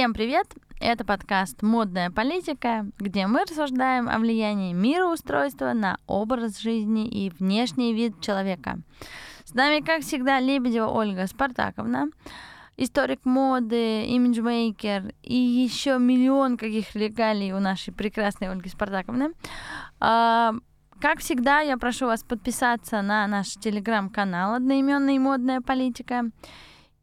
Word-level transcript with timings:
Всем 0.00 0.14
привет! 0.14 0.46
Это 0.80 1.04
подкаст 1.04 1.60
«Модная 1.60 2.10
политика», 2.10 2.86
где 2.98 3.26
мы 3.26 3.42
рассуждаем 3.42 4.08
о 4.08 4.18
влиянии 4.18 4.72
мироустройства 4.72 5.74
на 5.74 5.98
образ 6.06 6.58
жизни 6.58 7.06
и 7.06 7.28
внешний 7.28 7.92
вид 7.92 8.18
человека. 8.22 8.78
С 9.44 9.52
нами, 9.52 9.84
как 9.84 10.00
всегда, 10.00 10.40
Лебедева 10.40 10.86
Ольга 10.86 11.26
Спартаковна, 11.26 12.08
историк 12.78 13.26
моды, 13.26 14.06
имиджмейкер 14.06 15.12
и 15.22 15.34
еще 15.36 15.98
миллион 15.98 16.56
каких 16.56 16.96
регалий 16.96 17.52
у 17.52 17.60
нашей 17.60 17.92
прекрасной 17.92 18.48
Ольги 18.48 18.70
Спартаковны. 18.70 19.34
А, 20.00 20.54
как 20.98 21.18
всегда, 21.18 21.60
я 21.60 21.76
прошу 21.76 22.06
вас 22.06 22.24
подписаться 22.24 23.02
на 23.02 23.26
наш 23.26 23.48
телеграм-канал 23.48 24.54
«Одноименная 24.54 25.20
модная 25.20 25.60
политика». 25.60 26.30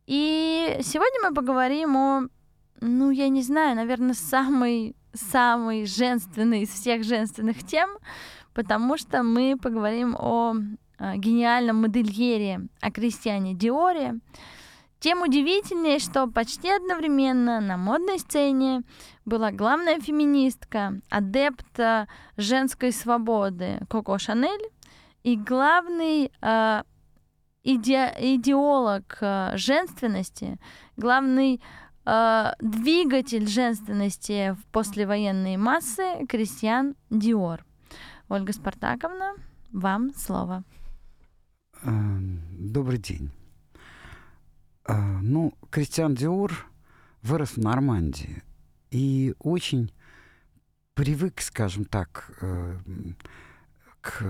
И 0.07 0.79
сегодня 0.81 1.19
мы 1.21 1.35
поговорим 1.35 1.95
о, 1.97 2.21
ну, 2.81 3.11
я 3.11 3.29
не 3.29 3.41
знаю, 3.41 3.75
наверное, 3.75 4.13
самый 4.13 4.95
самый 5.17 5.85
женственный 5.85 6.61
из 6.61 6.69
всех 6.69 7.03
женственных 7.03 7.65
тем, 7.65 7.89
потому 8.53 8.97
что 8.97 9.23
мы 9.23 9.57
поговорим 9.61 10.15
о, 10.17 10.55
о 10.97 11.17
гениальном 11.17 11.81
модельере, 11.81 12.67
о 12.81 12.91
Кристиане 12.91 13.53
Диоре, 13.53 14.19
тем 14.99 15.21
удивительнее, 15.21 15.99
что 15.99 16.25
почти 16.27 16.69
одновременно 16.69 17.59
на 17.61 17.77
модной 17.77 18.17
сцене 18.17 18.81
была 19.25 19.51
главная 19.51 19.99
феминистка, 19.99 20.99
адепт 21.09 21.79
женской 22.35 22.91
свободы 22.91 23.79
Коко 23.89 24.17
Шанель 24.17 24.71
и 25.21 25.35
главный 25.35 26.31
э, 26.41 26.83
иде 27.63 28.15
идеолог 28.17 29.19
женственности, 29.53 30.57
главный 30.95 31.61
э, 32.07 32.53
двигатель 32.61 33.47
женственности 33.47 34.53
в 34.53 34.65
послевоенные 34.71 35.57
массы 35.57 36.25
Кристиан 36.27 36.95
Диор. 37.09 37.65
Ольга 38.29 38.53
Спартаковна, 38.53 39.35
вам 39.71 40.13
слово. 40.15 40.63
Добрый 41.83 42.97
день. 42.97 43.29
А, 44.85 45.19
ну, 45.21 45.53
Кристиан 45.69 46.15
Диор 46.15 46.51
вырос 47.21 47.51
в 47.51 47.57
Нормандии 47.57 48.43
и 48.89 49.35
очень 49.39 49.91
привык, 50.93 51.41
скажем 51.41 51.85
так, 51.85 52.31
э, 52.41 52.77
к 54.01 54.23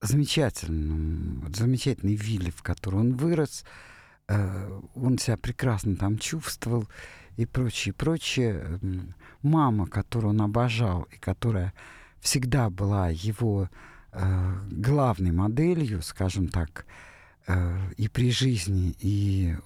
замечательному, 0.00 1.52
замечательной 1.52 2.14
вилле, 2.14 2.50
в 2.50 2.62
которой 2.62 2.96
он 2.96 3.14
вырос. 3.14 3.64
Э, 4.28 4.80
он 4.94 5.18
себя 5.18 5.36
прекрасно 5.36 5.96
там 5.96 6.18
чувствовал 6.18 6.88
и 7.36 7.46
прочее, 7.46 7.94
прочее. 7.94 8.78
Мама, 9.42 9.86
которую 9.86 10.30
он 10.30 10.42
обожал 10.42 11.02
и 11.10 11.16
которая 11.16 11.72
всегда 12.20 12.70
была 12.70 13.08
его 13.08 13.68
э, 14.12 14.54
главной 14.70 15.32
моделью, 15.32 16.02
скажем 16.02 16.48
так, 16.48 16.86
Э, 17.46 17.92
и 17.96 18.08
при 18.08 18.30
жизни, 18.30 18.94
и 19.00 19.56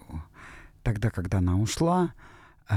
тогда, 0.82 1.10
когда 1.10 1.38
она 1.38 1.56
ушла, 1.56 2.14
э, 2.68 2.74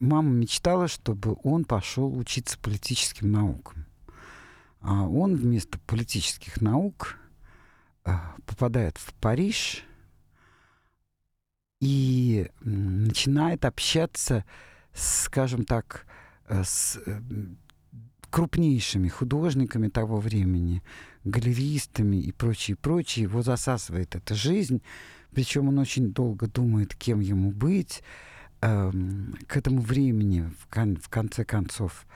мама 0.00 0.28
мечтала, 0.28 0.88
чтобы 0.88 1.36
он 1.44 1.64
пошел 1.64 2.16
учиться 2.16 2.58
политическим 2.58 3.30
наукам. 3.30 3.86
А 4.80 5.06
он 5.08 5.36
вместо 5.36 5.78
политических 5.80 6.60
наук 6.60 7.18
попадает 8.46 8.96
в 8.96 9.12
Париж 9.14 9.84
и 11.80 12.50
начинает 12.60 13.64
общаться, 13.64 14.44
скажем 14.92 15.64
так, 15.64 16.06
с 16.48 16.98
крупнейшими 18.30 19.08
художниками 19.08 19.88
того 19.88 20.18
времени, 20.18 20.82
галеристами 21.24 22.16
и 22.16 22.32
прочее, 22.32 22.76
прочее. 22.76 23.24
Его 23.24 23.42
засасывает 23.42 24.14
эта 24.14 24.34
жизнь. 24.34 24.82
Причем 25.32 25.68
он 25.68 25.78
очень 25.78 26.12
долго 26.12 26.46
думает, 26.46 26.94
кем 26.94 27.20
ему 27.20 27.50
быть. 27.50 28.02
Эм, 28.60 29.36
к 29.46 29.56
этому 29.56 29.80
времени, 29.80 30.50
в, 30.58 30.66
кон 30.66 30.96
в 30.96 31.08
конце 31.08 31.44
концов, 31.44 32.06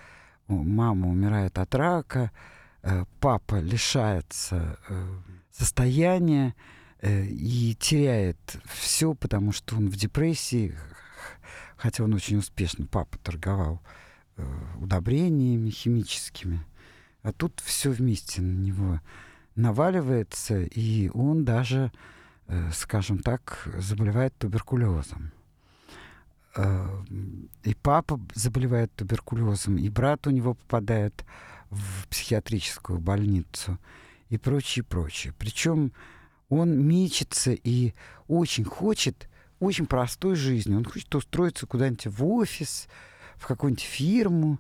мама 0.49 1.09
умирает 1.09 1.59
от 1.59 1.75
рака, 1.75 2.33
э, 2.83 3.05
папа 3.21 3.61
лишается 3.61 4.79
э, 4.89 5.07
состояния 5.53 6.49
э, 6.49 6.82
и 7.03 7.77
теряет 7.79 8.39
все, 8.67 9.15
потому 9.15 9.53
что 9.53 9.77
он 9.77 9.89
в 9.89 9.97
депрессии, 9.97 10.75
хотя 11.77 12.05
он 12.05 12.15
очень 12.15 12.37
успешно, 12.37 12.87
папа 12.87 13.19
торговал 13.19 13.83
Э, 14.37 14.45
удобрениями 14.81 15.69
химическими. 15.69 16.65
А 17.23 17.33
тут 17.33 17.61
все 17.61 17.91
вместе 17.91 18.41
на 18.41 18.59
него 18.59 19.01
наваливается, 19.57 20.63
и 20.63 21.11
он 21.11 21.45
даже, 21.45 21.93
э, 22.47 22.71
скажем 22.73 23.19
так, 23.19 23.69
заболевает 23.79 24.35
туберкулезом. 24.39 25.33
Э, 26.57 26.89
и 27.63 27.75
папа 27.75 28.19
заболевает 28.35 28.91
туберкулезом, 28.95 29.77
и 29.77 29.91
брат 29.91 30.27
у 30.27 30.31
него 30.31 30.55
попадает 30.55 31.27
в 31.71 32.09
психиатрическую 32.09 32.99
больницу, 32.99 33.79
и 34.31 34.39
прочее, 34.39 34.83
прочее. 34.83 35.35
Причем 35.39 35.93
он 36.53 36.79
мечется 36.87 37.53
и 37.53 37.95
очень 38.29 38.65
хочет 38.65 39.29
очень 39.59 39.87
простой 39.87 40.35
жизни. 40.35 40.75
Он 40.75 40.85
хочет 40.85 41.15
устроиться 41.15 41.67
куда-нибудь 41.67 42.07
в 42.07 42.27
офис, 42.27 42.89
в 43.37 43.47
какую-нибудь 43.47 43.85
фирму, 43.85 44.59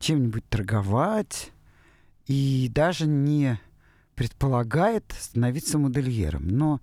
чем-нибудь 0.00 0.46
торговать 0.48 1.52
и 2.26 2.70
даже 2.74 3.06
не 3.06 3.60
предполагает 4.16 5.14
становиться 5.18 5.78
модельером. 5.78 6.48
Но 6.48 6.80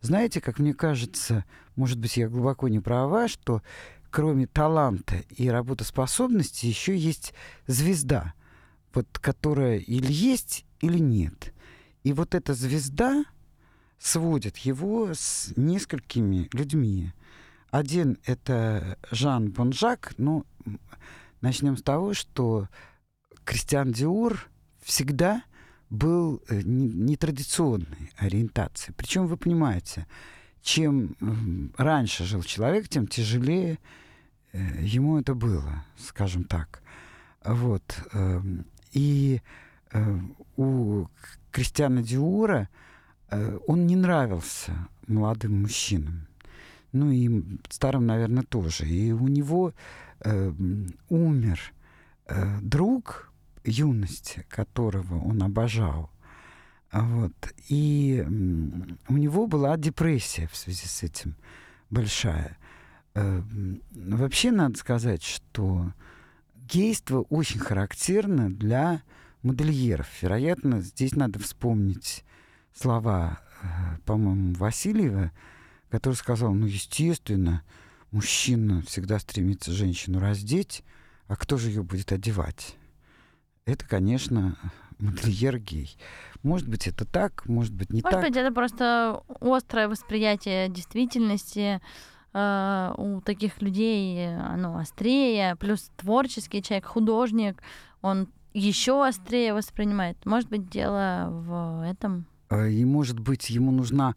знаете, 0.00 0.40
как 0.40 0.58
мне 0.58 0.74
кажется, 0.74 1.44
может 1.76 1.98
быть, 1.98 2.16
я 2.16 2.28
глубоко 2.28 2.68
не 2.68 2.80
права, 2.80 3.28
что 3.28 3.62
кроме 4.10 4.46
таланта 4.46 5.16
и 5.36 5.48
работоспособности 5.48 6.66
еще 6.66 6.96
есть 6.96 7.34
звезда, 7.66 8.32
вот 8.94 9.06
которая 9.18 9.78
или 9.78 10.10
есть, 10.10 10.64
или 10.80 10.98
нет. 10.98 11.52
И 12.04 12.12
вот 12.12 12.34
эта 12.34 12.54
звезда 12.54 13.24
сводит 13.98 14.56
его 14.58 15.10
с 15.12 15.52
несколькими 15.56 16.48
людьми. 16.52 17.12
Один— 17.70 18.18
это 18.24 18.98
Жан 19.10 19.50
Бонжак, 19.50 20.14
ну, 20.16 20.44
начнем 21.40 21.76
с 21.76 21.82
того, 21.82 22.14
что 22.14 22.68
Кристиан 23.44 23.92
Диор 23.92 24.48
всегда 24.82 25.42
был 25.90 26.42
э, 26.48 26.60
нетрадиционной 26.64 28.12
ориентации. 28.16 28.92
Причем 28.96 29.26
вы 29.26 29.36
понимаете, 29.36 30.06
чем 30.62 31.16
раньше 31.76 32.24
жил 32.24 32.42
человек, 32.42 32.88
тем 32.88 33.06
тяжелее 33.06 33.78
э, 34.52 34.82
ему 34.82 35.18
это 35.18 35.34
было, 35.34 35.84
скажем 35.98 36.44
так. 36.44 36.82
Вот. 37.44 37.82
Эм, 38.12 38.66
и 38.92 39.40
э, 39.92 40.18
у 40.56 41.06
Кристиана 41.50 42.02
Диора 42.02 42.68
он 43.30 43.86
не 43.86 43.96
нравился 43.96 44.88
молодым 45.06 45.62
мужчинам. 45.62 46.28
Ну 46.92 47.10
и 47.10 47.44
старым, 47.68 48.06
наверное, 48.06 48.44
тоже. 48.44 48.86
И 48.86 49.12
у 49.12 49.28
него 49.28 49.74
э, 50.20 50.52
умер 51.08 51.60
э, 52.26 52.58
друг 52.62 53.32
юности, 53.64 54.46
которого 54.48 55.22
он 55.22 55.42
обожал. 55.42 56.10
Вот. 56.90 57.34
И 57.68 58.24
у 59.08 59.16
него 59.16 59.46
была 59.46 59.76
депрессия 59.76 60.48
в 60.48 60.56
связи 60.56 60.86
с 60.86 61.02
этим 61.02 61.36
большая. 61.90 62.56
Э, 63.14 63.42
вообще 63.90 64.50
надо 64.50 64.78
сказать, 64.78 65.22
что 65.22 65.92
гейство 66.54 67.20
очень 67.28 67.60
характерно 67.60 68.50
для 68.50 69.02
модельеров. 69.42 70.08
Вероятно, 70.22 70.80
здесь 70.80 71.14
надо 71.14 71.38
вспомнить 71.38 72.24
слова, 72.78 73.40
э, 73.62 73.66
по-моему, 74.04 74.54
Васильева, 74.54 75.32
который 75.90 76.14
сказал, 76.14 76.54
ну, 76.54 76.66
естественно, 76.66 77.62
мужчина 78.10 78.82
всегда 78.82 79.18
стремится 79.18 79.72
женщину 79.72 80.20
раздеть, 80.20 80.84
а 81.26 81.36
кто 81.36 81.56
же 81.56 81.68
ее 81.68 81.82
будет 81.82 82.12
одевать? 82.12 82.76
Это, 83.64 83.86
конечно, 83.86 84.56
модельер 84.98 85.58
гей. 85.58 85.96
Может 86.42 86.68
быть, 86.68 86.86
это 86.86 87.04
так, 87.04 87.46
может 87.46 87.74
быть, 87.74 87.90
не 87.90 88.00
может 88.00 88.10
так. 88.10 88.20
Может 88.20 88.30
быть, 88.30 88.40
это 88.40 88.54
просто 88.54 89.22
острое 89.40 89.88
восприятие 89.88 90.68
действительности. 90.68 91.80
Э, 92.32 92.94
у 92.96 93.20
таких 93.20 93.60
людей 93.60 94.36
оно 94.36 94.78
острее, 94.78 95.56
плюс 95.56 95.90
творческий 95.96 96.62
человек, 96.62 96.86
художник, 96.86 97.62
он 98.00 98.28
еще 98.54 99.06
острее 99.06 99.54
воспринимает. 99.54 100.24
Может 100.24 100.48
быть, 100.48 100.68
дело 100.70 101.28
в 101.30 101.82
этом. 101.88 102.26
А, 102.48 102.66
и, 102.66 102.84
может 102.84 103.18
быть, 103.18 103.50
ему 103.50 103.70
нужна 103.70 104.14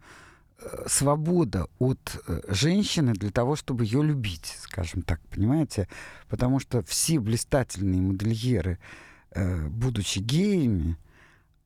свобода 0.86 1.66
от 1.78 2.22
э, 2.26 2.40
женщины 2.48 3.12
для 3.12 3.30
того, 3.30 3.56
чтобы 3.56 3.84
ее 3.84 4.02
любить, 4.02 4.56
скажем 4.60 5.02
так, 5.02 5.20
понимаете? 5.28 5.88
Потому 6.28 6.60
что 6.60 6.82
все 6.82 7.18
блистательные 7.18 8.00
модельеры, 8.00 8.78
э, 9.30 9.66
будучи 9.68 10.18
геями, 10.18 10.96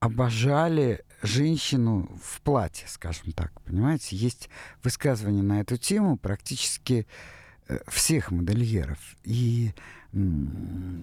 обожали 0.01 1.05
женщину 1.23 2.09
в 2.23 2.41
платье, 2.43 2.87
скажем 2.89 3.33
так, 3.33 3.61
понимаете? 3.63 4.17
Есть 4.17 4.49
высказывания 4.83 5.43
на 5.43 5.61
эту 5.61 5.77
тему 5.77 6.17
практически 6.17 7.07
э, 7.69 7.79
всех 7.89 8.31
модельеров. 8.31 8.99
И 9.25 9.73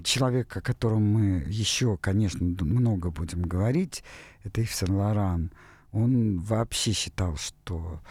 человек, 0.04 0.56
о 0.58 0.62
котором 0.62 1.04
мы 1.04 1.44
еще, 1.48 1.98
конечно, 1.98 2.46
много 2.46 3.12
будем 3.12 3.44
говорить, 3.44 4.04
это 4.44 4.62
Ив 4.62 4.74
Сен-Лоран, 4.74 5.52
он 5.92 6.40
вообще 6.40 6.92
считал, 6.92 7.38
что 7.38 8.02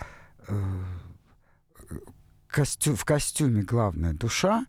э, 0.47 0.85
костю, 2.47 2.95
в 2.95 3.05
костюме 3.05 3.63
главная 3.63 4.13
душа, 4.13 4.67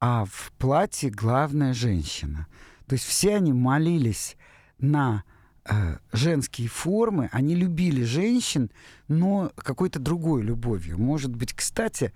а 0.00 0.24
в 0.24 0.52
платье 0.58 1.10
главная 1.10 1.74
женщина. 1.74 2.46
То 2.86 2.94
есть 2.94 3.04
все 3.04 3.36
они 3.36 3.52
молились 3.52 4.36
на 4.78 5.24
э, 5.64 5.98
женские 6.12 6.68
формы, 6.68 7.28
они 7.32 7.56
любили 7.56 8.04
женщин, 8.04 8.70
но 9.08 9.50
какой-то 9.56 9.98
другой 9.98 10.42
любовью. 10.42 10.98
Может 10.98 11.34
быть, 11.34 11.52
кстати, 11.52 12.12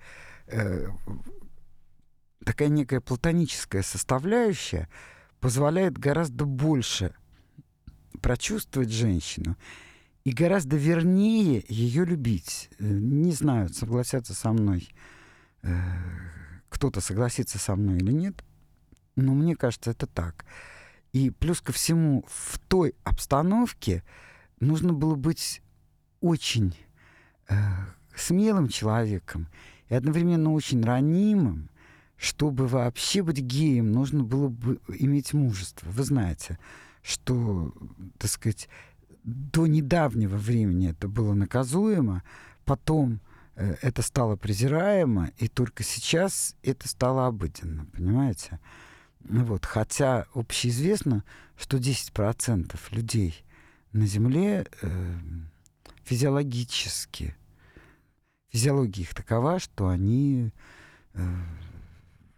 э, 0.47 0.87
такая 2.43 2.69
некая 2.69 3.01
платоническая 3.01 3.81
составляющая 3.81 4.89
позволяет 5.39 5.97
гораздо 5.97 6.45
больше 6.45 7.13
прочувствовать 8.21 8.91
женщину 8.91 9.57
и 10.23 10.31
гораздо 10.31 10.77
вернее 10.77 11.63
ее 11.67 12.05
любить. 12.05 12.69
Э, 12.79 12.85
не 12.85 13.33
знаю, 13.33 13.69
согласятся 13.69 14.33
со 14.33 14.51
мной, 14.53 14.89
э, 15.63 15.75
кто-то 16.69 17.01
согласится 17.01 17.59
со 17.59 17.75
мной 17.75 17.97
или 17.97 18.11
нет, 18.11 18.43
но 19.15 19.33
мне 19.33 19.55
кажется, 19.55 19.91
это 19.91 20.07
так. 20.07 20.45
И 21.11 21.29
плюс 21.29 21.61
ко 21.61 21.71
всему, 21.71 22.25
в 22.27 22.57
той 22.67 22.95
обстановке 23.03 24.03
нужно 24.59 24.93
было 24.93 25.15
быть 25.15 25.61
очень 26.21 26.75
э, 27.49 27.55
смелым 28.15 28.69
человеком 28.69 29.47
и 29.89 29.93
одновременно 29.93 30.53
очень 30.53 30.83
ранимым, 30.83 31.69
чтобы 32.17 32.67
вообще 32.67 33.21
быть 33.21 33.39
геем, 33.39 33.91
нужно 33.91 34.23
было 34.23 34.49
бы 34.49 34.79
иметь 34.87 35.33
мужество. 35.33 35.89
Вы 35.89 36.03
знаете, 36.03 36.57
что, 37.01 37.73
так 38.17 38.29
сказать, 38.29 38.69
до 39.23 39.67
недавнего 39.67 40.35
времени 40.35 40.89
это 40.89 41.07
было 41.07 41.33
наказуемо, 41.33 42.23
потом 42.65 43.19
э, 43.55 43.75
это 43.81 44.01
стало 44.01 44.35
презираемо, 44.35 45.31
и 45.37 45.47
только 45.47 45.83
сейчас 45.83 46.55
это 46.63 46.87
стало 46.87 47.27
обыденно, 47.27 47.85
понимаете? 47.85 48.59
Ну 49.21 49.45
вот, 49.45 49.65
хотя 49.65 50.25
общеизвестно, 50.33 51.23
что 51.55 51.77
10% 51.77 52.77
людей 52.91 53.43
на 53.93 54.05
Земле 54.05 54.67
э, 54.81 55.15
физиологически, 56.03 57.35
физиология 58.49 59.03
их 59.03 59.15
такова, 59.15 59.59
что 59.59 59.87
они, 59.87 60.51
э, 61.13 61.21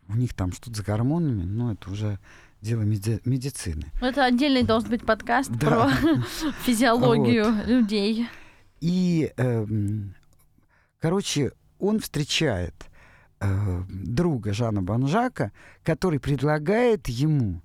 у 0.07 0.15
них 0.15 0.33
там 0.33 0.51
что-то 0.51 0.77
с 0.77 0.81
гормонами, 0.81 1.43
но 1.43 1.73
это 1.73 1.89
уже 1.89 2.19
дело 2.61 2.81
меди- 2.81 3.21
медицины. 3.25 3.85
Это 4.01 4.25
отдельный 4.25 4.63
должен 4.63 4.89
быть 4.89 5.05
подкаст 5.05 5.51
да. 5.51 5.67
про 5.67 5.91
физиологию 6.63 7.51
вот. 7.51 7.67
людей. 7.67 8.27
И, 8.81 9.31
э, 9.37 9.65
короче, 10.99 11.51
он 11.79 11.99
встречает 11.99 12.73
э, 13.39 13.83
друга 13.89 14.53
Жана 14.53 14.81
Банжака, 14.81 15.51
который 15.83 16.19
предлагает 16.19 17.07
ему 17.07 17.61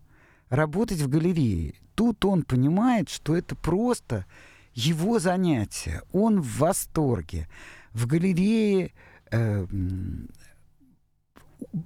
работать 0.48 1.00
в 1.00 1.08
галерее. 1.08 1.74
Тут 1.94 2.24
он 2.24 2.42
понимает, 2.42 3.08
что 3.08 3.36
это 3.36 3.54
просто 3.54 4.26
его 4.74 5.18
занятие. 5.18 6.02
Он 6.12 6.40
в 6.40 6.58
восторге. 6.58 7.48
В 7.92 8.06
галерее 8.06 8.92
э, 9.30 9.66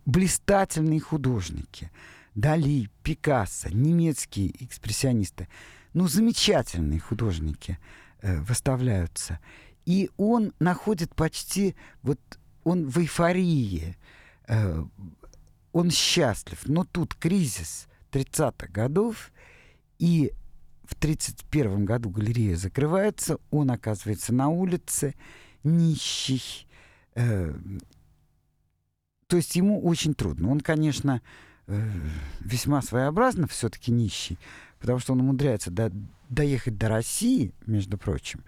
блистательные 0.07 1.01
художники– 1.01 1.91
Дали, 2.35 2.91
Пикассо, 3.05 3.69
немецкие 3.71 4.51
экспрессионисты. 4.65 5.49
Ну, 5.93 6.09
замечательные 6.09 6.99
художники 6.99 7.79
э, 8.21 8.41
выставляются. 8.41 9.39
И 9.87 10.11
он 10.17 10.53
находит 10.59 11.15
почти, 11.15 11.77
вот 12.03 12.19
он 12.65 12.89
в 12.89 12.99
эйфории, 12.99 13.97
э, 14.49 14.85
он 15.73 15.91
счастлив. 15.91 16.61
Но 16.65 16.85
тут 16.85 17.15
кризис 17.15 17.87
30-х 18.11 18.67
годов, 18.73 19.31
и 20.01 20.33
в 20.83 20.97
31 20.97 21.85
году 21.85 22.11
галерея 22.11 22.57
закрывается, 22.57 23.39
он 23.51 23.71
оказывается 23.71 24.35
на 24.35 24.49
улице, 24.49 25.15
нищий. 25.63 26.67
Э, 27.15 27.55
то 29.27 29.37
есть 29.37 29.57
ему 29.57 29.83
очень 29.85 30.15
трудно. 30.15 30.51
Он, 30.51 30.61
конечно, 30.61 31.21
Э, 31.67 31.91
весьма 32.41 32.83
своеобразно 32.83 33.47
все-таки 33.47 33.91
нищий, 33.91 34.39
потому 34.81 34.99
что 34.99 35.15
он 35.15 35.21
умудряется 35.21 35.71
до, 35.71 35.91
доехать 36.29 36.77
до 36.77 36.89
России, 36.89 37.55
между 37.67 37.97
прочим, 37.97 38.45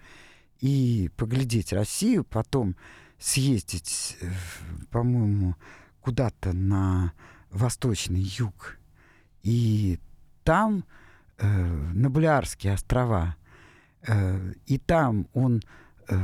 и 0.61 1.11
поглядеть 1.17 1.73
Россию, 1.73 2.25
потом 2.25 2.77
съездить, 3.19 4.19
э, 4.21 4.31
по-моему, 4.91 5.57
куда-то 6.03 6.53
на 6.53 7.15
восточный 7.51 8.21
юг, 8.21 8.79
и 9.43 9.99
там, 10.45 10.85
э, 11.39 11.49
на 11.49 12.11
Балиарские 12.11 12.75
острова, 12.75 13.37
э, 14.03 14.53
и 14.67 14.77
там 14.77 15.27
он 15.33 15.63
э, 16.09 16.19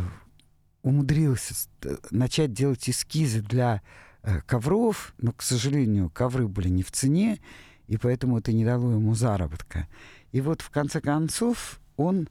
умудрился 0.82 1.54
начать 2.10 2.52
делать 2.52 2.90
эскизы 2.90 3.40
для 3.40 3.76
Э, 3.76 4.11
ковров, 4.46 5.14
но, 5.18 5.32
к 5.32 5.42
сожалению, 5.42 6.10
ковры 6.10 6.46
были 6.48 6.68
не 6.68 6.82
в 6.82 6.90
цене, 6.92 7.40
и 7.88 7.96
поэтому 7.96 8.38
это 8.38 8.52
не 8.52 8.64
дало 8.64 8.92
ему 8.92 9.14
заработка. 9.14 9.88
И 10.30 10.40
вот 10.40 10.62
в 10.62 10.70
конце 10.70 11.00
концов 11.00 11.80
он 11.96 12.28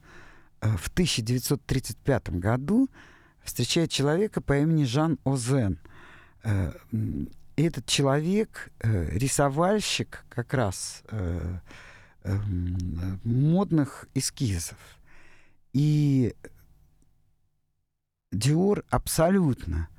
э, 0.62 0.78
в 0.78 0.88
1935 0.88 2.30
году 2.40 2.90
встречает 3.44 3.92
человека 3.92 4.42
по 4.42 4.58
имени 4.58 4.86
Жан 4.86 5.20
Озен. 5.24 5.80
Э, 6.44 6.72
этот 7.58 7.86
человек 7.86 8.72
рисовальщик 8.82 10.26
как 10.30 10.54
раз 10.54 11.04
модных 13.24 14.08
эскизов. 14.16 14.78
И 15.74 16.34
Диор 18.32 18.84
абсолютно 18.90 19.90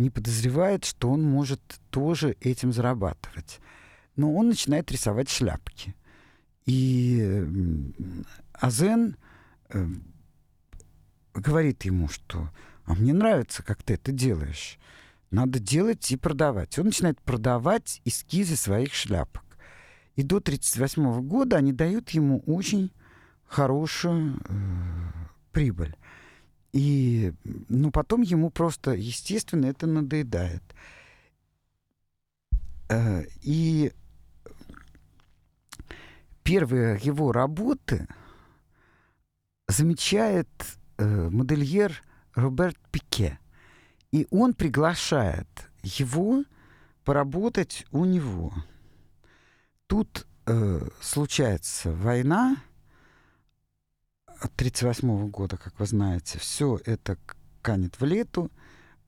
не 0.00 0.10
подозревает, 0.10 0.84
что 0.84 1.10
он 1.10 1.22
может 1.22 1.60
тоже 1.90 2.36
этим 2.40 2.72
зарабатывать. 2.72 3.60
Но 4.16 4.34
он 4.34 4.48
начинает 4.48 4.90
рисовать 4.90 5.28
шляпки. 5.28 5.94
И 6.66 7.42
Азен 8.54 9.16
э, 9.70 9.86
говорит 11.34 11.84
ему, 11.84 12.08
что 12.08 12.50
«А 12.84 12.94
мне 12.94 13.12
нравится, 13.12 13.62
как 13.62 13.82
ты 13.82 13.94
это 13.94 14.12
делаешь. 14.12 14.78
Надо 15.30 15.58
делать 15.58 16.10
и 16.10 16.16
продавать». 16.16 16.78
Он 16.78 16.86
начинает 16.86 17.20
продавать 17.20 18.00
эскизы 18.04 18.56
своих 18.56 18.94
шляпок. 18.94 19.44
И 20.16 20.22
до 20.22 20.36
1938 20.36 21.26
года 21.26 21.56
они 21.56 21.72
дают 21.72 22.10
ему 22.10 22.42
очень 22.46 22.92
хорошую 23.46 24.40
э, 24.48 24.52
прибыль. 25.52 25.96
И 26.72 27.32
ну, 27.68 27.90
потом 27.90 28.22
ему 28.22 28.50
просто, 28.50 28.92
естественно, 28.92 29.66
это 29.66 29.86
надоедает. 29.86 30.62
Э, 32.88 33.24
и 33.42 33.92
первые 36.42 36.98
его 37.02 37.32
работы 37.32 38.06
замечает 39.68 40.48
э, 40.98 41.28
модельер 41.30 42.02
Роберт 42.34 42.78
Пике. 42.90 43.38
И 44.12 44.26
он 44.30 44.54
приглашает 44.54 45.48
его 45.82 46.44
поработать 47.04 47.86
у 47.92 48.04
него. 48.04 48.52
Тут 49.86 50.26
э, 50.46 50.88
случается 51.00 51.92
война, 51.92 52.56
1938 54.40 55.28
года, 55.28 55.56
как 55.58 55.78
вы 55.78 55.86
знаете, 55.86 56.38
все 56.38 56.80
это 56.86 57.18
канет 57.60 58.00
в 58.00 58.04
лету. 58.04 58.50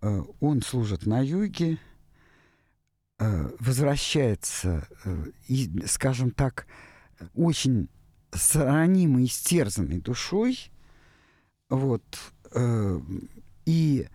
Э, 0.02 0.22
он 0.40 0.60
служит 0.60 1.06
на 1.06 1.20
юге, 1.20 1.78
э, 3.18 3.50
возвращается 3.58 4.86
э, 5.04 5.26
и, 5.48 5.70
скажем 5.86 6.32
так, 6.32 6.66
очень 7.34 7.88
с 8.32 8.56
ранимой, 8.56 9.24
истерзанной 9.24 10.00
душой. 10.00 10.70
Вот. 11.68 12.02
и 13.64 14.06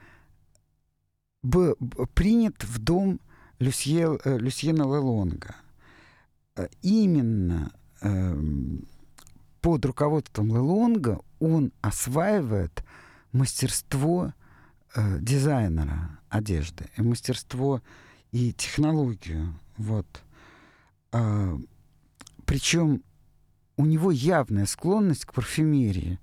был 1.41 1.75
принят 2.13 2.63
в 2.63 2.77
дом 2.77 3.19
Люсье, 3.57 4.19
Люсьена 4.25 4.83
Лелонга. 4.83 5.55
Именно 6.83 7.71
э, 8.01 8.35
под 9.67 9.85
руководством 9.85 10.47
Лелонга 10.47 11.19
он 11.41 11.73
осваивает 11.81 12.85
мастерство 13.33 14.33
э, 14.95 15.19
дизайнера 15.19 16.21
одежды, 16.29 16.85
и 16.95 17.01
мастерство 17.01 17.81
и 18.31 18.53
технологию. 18.53 19.59
Вот. 19.75 20.07
А, 21.11 21.59
причем 22.45 23.03
у 23.75 23.85
него 23.85 24.09
явная 24.09 24.67
склонность 24.67 25.25
к 25.25 25.33
парфюмерии. 25.33 26.21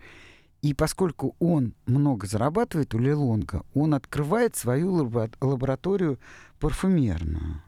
И 0.63 0.73
поскольку 0.73 1.37
он 1.39 1.75
много 1.85 2.27
зарабатывает 2.27 2.95
у 2.95 2.99
Лелонга, 2.99 3.63
он 3.75 3.93
открывает 3.93 4.57
свою 4.57 4.91
лабораторию 4.95 6.19
парфюмерную. 6.61 7.63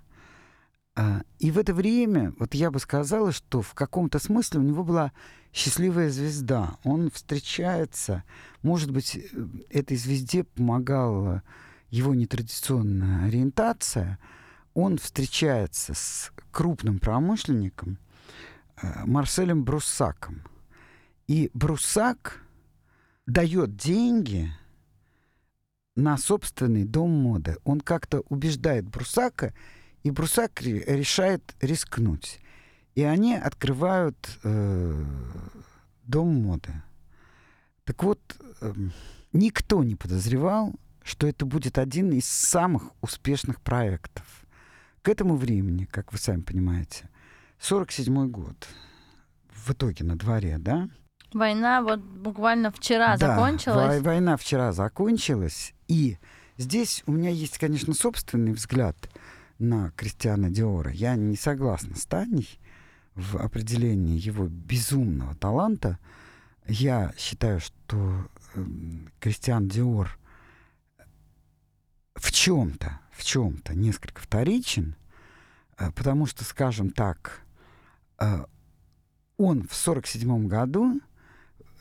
А, 0.97 1.23
и 1.39 1.51
в 1.51 1.59
это 1.59 1.75
время, 1.75 2.33
вот 2.39 2.55
я 2.55 2.71
бы 2.71 2.81
сказала, 2.81 3.31
что 3.31 3.61
в 3.61 3.75
каком-то 3.75 4.19
смысле 4.19 4.61
у 4.61 4.63
него 4.63 4.83
была 4.83 5.13
счастливая 5.53 6.09
звезда. 6.09 6.79
Он 6.85 7.11
встречается, 7.11 8.25
может 8.63 8.91
быть, 8.91 9.17
э, 9.17 9.47
этой 9.69 9.99
звезде 9.99 10.45
помогала 10.45 11.43
его 11.91 12.15
нетрадиционная 12.15 13.27
ориентация. 13.27 14.19
Он 14.73 14.97
встречается 14.97 15.93
с 15.93 16.33
крупным 16.51 16.99
промышленником 16.99 17.99
э, 18.81 19.05
Марселем 19.05 19.65
Бруссаком. 19.65 20.45
И 21.27 21.51
Бруссак 21.53 22.41
дает 23.27 23.77
деньги 23.77 24.51
на 25.95 26.17
собственный 26.17 26.85
дом 26.85 27.11
моды. 27.11 27.57
Он 27.65 27.81
как-то 27.83 28.21
убеждает 28.29 28.89
Брусака, 28.89 29.53
и 30.07 30.11
Брусак 30.13 30.63
решает 30.63 31.57
рискнуть. 31.61 32.39
И 32.95 33.03
они 33.03 33.35
открывают 33.35 34.17
э, 34.45 35.05
дом 36.05 36.29
моды. 36.29 36.71
Так 37.85 38.05
вот, 38.05 38.21
э, 38.61 38.73
никто 39.33 39.83
не 39.83 39.97
подозревал, 39.97 40.73
что 41.03 41.27
это 41.27 41.45
будет 41.45 41.77
один 41.77 42.13
из 42.13 42.25
самых 42.25 42.93
успешных 43.01 43.61
проектов. 43.61 44.25
К 45.03 45.09
этому 45.09 45.35
времени, 45.35 45.87
как 45.87 46.13
вы 46.13 46.19
сами 46.19 46.43
понимаете, 46.43 47.11
47 47.59 48.29
год 48.29 48.69
в 49.53 49.73
итоге 49.73 50.05
на 50.05 50.17
дворе, 50.17 50.59
да? 50.59 50.89
Война 51.33 51.83
вот 51.83 51.99
буквально 51.99 52.71
вчера 52.71 53.17
да, 53.17 53.35
закончилась. 53.35 54.01
Война 54.03 54.37
вчера 54.37 54.71
закончилась, 54.71 55.75
и 55.89 56.19
здесь 56.59 57.03
у 57.07 57.13
меня 57.13 57.31
есть, 57.31 57.59
конечно, 57.59 57.93
собственный 57.93 58.53
взгляд 58.53 58.97
на 59.59 59.91
Кристиана 59.93 60.51
Диора. 60.51 60.91
Я 60.91 61.17
не 61.17 61.37
согласна 61.37 61.97
с 61.97 62.07
Таней 62.07 62.59
в 63.15 63.37
определении 63.37 64.19
его 64.19 64.47
безумного 64.47 65.35
таланта. 65.35 65.99
Я 66.67 67.13
считаю, 67.17 67.61
что 67.61 68.29
э, 68.55 68.65
Кристиан 69.21 69.69
Диор 69.69 70.19
в 72.15 72.33
чем-то, 72.33 73.01
в 73.13 73.25
чем-то 73.25 73.75
несколько 73.75 74.21
вторичен, 74.21 74.97
э, 75.79 75.91
потому 75.93 76.27
что, 76.27 76.45
скажем 76.45 76.91
так, 76.91 77.43
э, 78.19 78.45
он 79.37 79.67
в 79.69 79.75
сорок 79.75 80.07
седьмом 80.07 80.49
году 80.49 81.01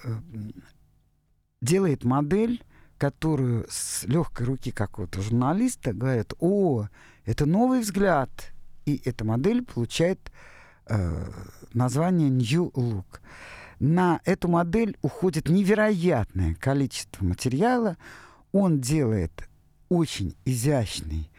э, 0.04 0.22
делает 1.62 2.04
модель, 2.04 2.64
которую 2.98 3.66
с 3.70 4.04
легкой 4.06 4.46
руки 4.46 4.72
какого-то 4.72 5.22
журналиста 5.22 5.94
говорят, 5.94 6.34
о, 6.40 6.88
это 7.26 7.46
новый 7.46 7.82
взгляд, 7.82 8.30
и 8.86 9.02
эта 9.06 9.26
модель 9.26 9.64
получает 9.64 10.32
э, 10.88 11.32
название 11.74 12.30
New 12.30 12.72
Look. 12.76 13.20
На 13.80 14.22
эту 14.26 14.48
модель 14.48 14.98
уходит 15.02 15.50
невероятное 15.50 16.56
количество 16.56 17.26
материала. 17.26 17.98
Он 18.52 18.80
делает 18.80 19.50
очень 19.90 20.36
изящный 20.46 21.30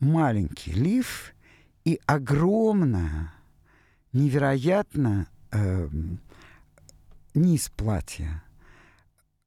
маленький 0.00 0.72
лиф 0.72 1.34
и 1.84 2.00
огромное, 2.06 3.32
невероятно 4.12 5.26
э, 5.50 5.88
низ 7.34 7.70
платья. 7.76 8.42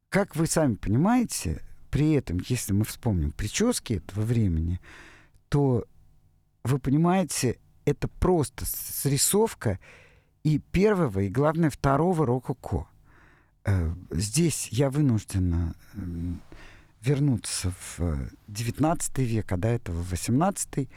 Как 0.10 0.36
вы 0.36 0.48
сами 0.48 0.76
понимаете, 0.76 1.62
при 1.90 2.14
этом, 2.14 2.40
если 2.48 2.74
мы 2.74 2.86
вспомним 2.86 3.32
прически 3.32 3.94
этого 3.94 4.22
времени, 4.22 4.80
то 5.50 5.86
вы 6.64 6.80
понимаете, 6.80 7.60
это 7.86 8.08
просто 8.08 8.66
срисовка 8.66 9.80
и 10.44 10.60
первого, 10.60 11.22
и, 11.22 11.30
главное, 11.30 11.70
второго 11.70 12.26
рококо. 12.26 12.88
Э, 13.66 13.94
здесь 14.12 14.70
я 14.70 14.90
вынуждена 14.90 15.74
вернуться 17.02 17.72
в 17.72 18.30
XIX 18.48 19.00
век, 19.24 19.52
а 19.52 19.58
до 19.58 19.70
этого 19.70 20.02
в 20.02 20.14
XVIII. 20.14 20.90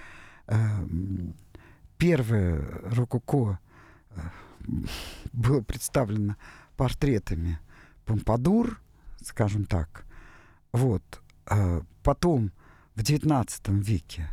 Эм, 0.47 1.35
первое 1.99 2.61
рококо 2.83 3.61
э, 4.11 4.21
было 5.33 5.63
представлено 5.63 6.37
портретами 6.77 7.61
Помпадур, 8.05 8.81
скажем 9.23 9.65
так. 9.65 10.05
Вот. 10.73 11.03
Э, 11.47 11.83
потом 12.03 12.51
в 12.97 13.03
XIX 13.03 13.81
веке 13.81 14.29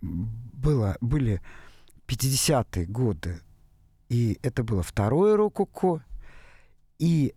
было, 0.00 0.96
были 1.00 1.40
50-е 2.06 2.86
годы, 2.86 3.40
и 4.08 4.38
это 4.42 4.62
было 4.62 4.82
второе 4.82 5.36
рококо, 5.36 6.04
и 6.98 7.34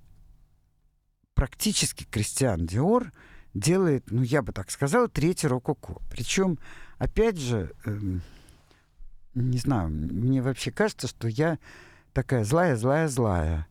практически 1.34 2.06
Кристиан 2.06 2.65
Диор 2.65 3.12
делает, 3.53 4.10
ну, 4.10 4.22
я 4.22 4.41
бы 4.41 4.53
так 4.53 4.72
сказала, 4.72 5.08
третий 5.10 5.48
рококо. 5.48 6.01
Причем, 6.10 6.58
опять 6.98 7.38
же, 7.38 7.74
э, 7.86 8.00
не 9.34 9.58
знаю, 9.58 9.89
мне 9.89 10.41
вообще 10.41 10.72
кажется, 10.72 11.08
что 11.08 11.27
я 11.27 11.60
такая 12.13 12.46
злая, 12.46 12.77
злая, 12.77 13.08
злая. 13.08 13.68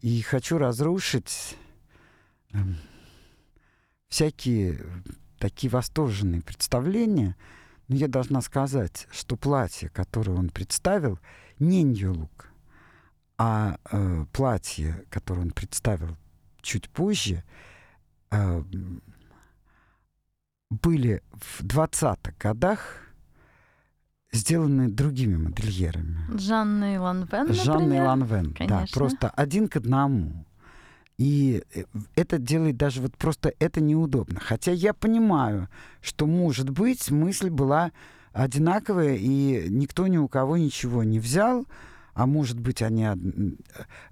И 0.00 0.22
хочу 0.22 0.56
разрушить 0.58 1.56
э, 2.52 2.58
всякие 4.08 4.80
такие 5.38 5.70
восторженные 5.70 6.40
представления– 6.40 7.36
но 7.88 7.96
я 7.96 8.08
должна 8.08 8.40
сказать, 8.42 9.06
что 9.10 9.36
платье, 9.36 9.88
которое 9.88 10.32
он 10.32 10.50
представил, 10.50 11.18
не 11.58 11.82
Нью-Лук, 11.82 12.50
а 13.38 13.78
э, 13.90 14.26
платье, 14.32 15.04
которое 15.10 15.42
он 15.42 15.50
представил 15.50 16.16
чуть 16.60 16.90
позже, 16.90 17.44
э, 18.30 18.62
были 20.70 21.22
в 21.32 21.64
20-х 21.64 22.34
годах 22.38 23.08
сделаны 24.32 24.90
другими 24.90 25.36
модельерами. 25.36 26.38
Жанной 26.38 26.98
Ланвен, 26.98 27.52
Жанной 27.52 28.00
Ланвен, 28.00 28.54
да, 28.68 28.84
просто 28.92 29.30
один 29.30 29.68
к 29.68 29.76
одному. 29.76 30.44
И 31.18 31.64
э, 31.74 31.84
это 32.14 32.38
делает 32.38 32.76
даже 32.76 33.02
вот 33.02 33.16
просто 33.16 33.52
это 33.58 33.80
неудобно. 33.80 34.40
Хотя 34.40 34.72
я 34.72 34.94
понимаю, 34.94 35.68
что, 36.00 36.26
может 36.26 36.70
быть, 36.70 37.10
мысль 37.10 37.50
была 37.50 37.92
одинаковая, 38.32 39.16
и 39.16 39.66
никто 39.68 40.06
ни 40.06 40.16
у 40.16 40.28
кого 40.28 40.56
ничего 40.56 41.02
не 41.02 41.18
взял, 41.18 41.66
а 42.14 42.26
может 42.26 42.58
быть, 42.58 42.82
они 42.82 43.08
од... 43.08 43.18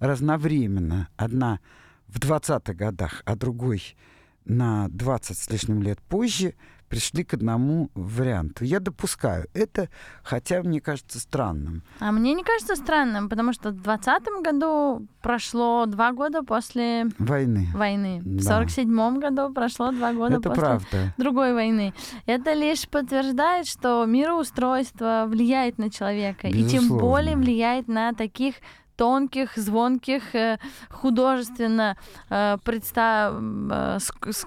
разновременно. 0.01 1.09
Одна 1.17 1.61
в 2.09 2.19
20-х 2.19 2.75
годах, 2.75 3.23
а 3.25 3.37
другой 3.37 3.97
на 4.45 4.89
20 4.89 5.39
с 5.39 5.51
лишним 5.51 5.83
лет 5.83 6.01
позже– 6.03 6.55
пришли 6.89 7.25
к 7.25 7.35
одному 7.35 7.91
варианту. 7.95 8.65
Я 8.65 8.81
допускаю 8.81 9.47
это, 9.55 9.89
хотя 10.23 10.63
мне 10.63 10.81
кажется 10.81 11.19
странным. 11.19 11.83
А 12.01 12.13
мне 12.13 12.35
не 12.35 12.45
кажется 12.45 12.77
странным, 12.77 13.29
потому 13.29 13.53
что 13.53 13.71
в 13.71 13.75
2020 13.83 14.43
году 14.45 15.07
прошло 15.21 15.87
два 15.87 16.13
года 16.13 16.43
после 16.43 17.07
войны. 17.19 17.69
войны. 17.75 18.21
Да. 18.25 18.39
В 18.41 18.43
47 18.43 19.19
году 19.19 19.53
прошло 19.53 19.91
два 19.91 20.13
года 20.13 20.37
это 20.37 20.49
после 20.49 20.63
правда. 20.63 21.15
другой 21.19 21.53
войны. 21.55 21.93
Это 22.27 22.53
лишь 22.55 22.89
подтверждает, 22.89 23.67
что 23.67 24.05
мироустройство 24.07 25.27
влияет 25.29 25.79
на 25.79 25.91
человека, 25.91 26.49
Безусловно. 26.49 26.67
и 26.67 26.71
тем 26.71 26.99
более 26.99 27.37
влияет 27.37 27.89
на 27.89 28.13
таких 28.13 28.57
тонких, 28.97 29.57
звонких, 29.57 30.35
э, 30.35 30.59
художественно 30.91 31.97
э, 32.31 32.59
представ... 32.65 33.35
Э, 33.71 33.99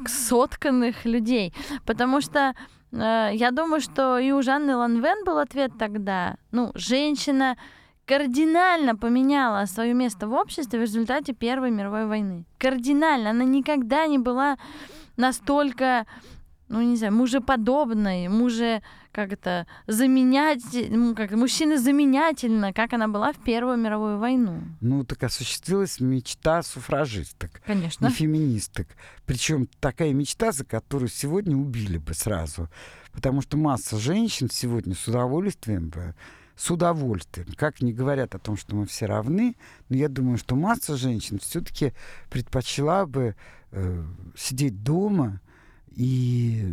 сотканных 0.07 1.05
людей. 1.05 1.53
Потому 1.85 2.21
что 2.21 2.53
я 2.91 3.51
думаю, 3.51 3.81
что 3.81 4.17
и 4.17 4.31
у 4.31 4.41
Жанны 4.41 4.75
Ланвен 4.75 5.23
был 5.23 5.37
ответ 5.37 5.71
тогда. 5.77 6.37
Ну, 6.51 6.71
женщина 6.73 7.55
кардинально 8.05 8.95
поменяла 8.95 9.65
свое 9.65 9.93
место 9.93 10.27
в 10.27 10.33
обществе 10.33 10.79
в 10.79 10.81
результате 10.81 11.33
Первой 11.33 11.69
мировой 11.69 12.07
войны. 12.07 12.45
Кардинально. 12.57 13.29
Она 13.29 13.43
никогда 13.43 14.07
не 14.07 14.17
была 14.17 14.57
настолько 15.17 16.07
ну, 16.69 16.81
не 16.81 16.95
знаю, 16.95 17.13
мужеподобной, 17.13 18.27
муже, 18.27 18.81
как 19.11 19.33
это, 19.33 19.65
заменять, 19.87 20.63
как 21.15 21.31
мужчина 21.31 21.79
заменятельно, 21.79 22.73
как 22.73 22.93
она 22.93 23.07
была 23.07 23.33
в 23.33 23.37
Первую 23.43 23.77
мировую 23.77 24.19
войну. 24.19 24.61
Ну, 24.79 25.03
так 25.03 25.23
осуществилась 25.23 25.99
мечта 25.99 26.61
суфражисток. 26.61 27.61
Конечно. 27.65 28.07
И 28.07 28.11
феминисток. 28.11 28.87
Причем 29.25 29.67
такая 29.79 30.13
мечта, 30.13 30.51
за 30.51 30.63
которую 30.63 31.09
сегодня 31.09 31.57
убили 31.57 31.97
бы 31.97 32.13
сразу. 32.13 32.69
Потому 33.11 33.41
что 33.41 33.57
масса 33.57 33.97
женщин 33.97 34.49
сегодня 34.51 34.95
с 34.95 35.07
удовольствием 35.07 35.89
бы 35.89 36.13
с 36.55 36.69
удовольствием. 36.69 37.47
Как 37.55 37.81
не 37.81 37.93
говорят 37.93 38.35
о 38.35 38.39
том, 38.39 38.57
что 38.57 38.75
мы 38.75 38.85
все 38.85 39.05
равны, 39.05 39.55
но 39.87 39.95
я 39.95 40.09
думаю, 40.09 40.37
что 40.37 40.57
масса 40.57 40.97
женщин 40.97 41.39
все-таки 41.39 41.93
предпочла 42.29 43.05
бы 43.05 43.35
э, 43.71 44.03
сидеть 44.35 44.83
дома, 44.83 45.39
и 45.99 46.63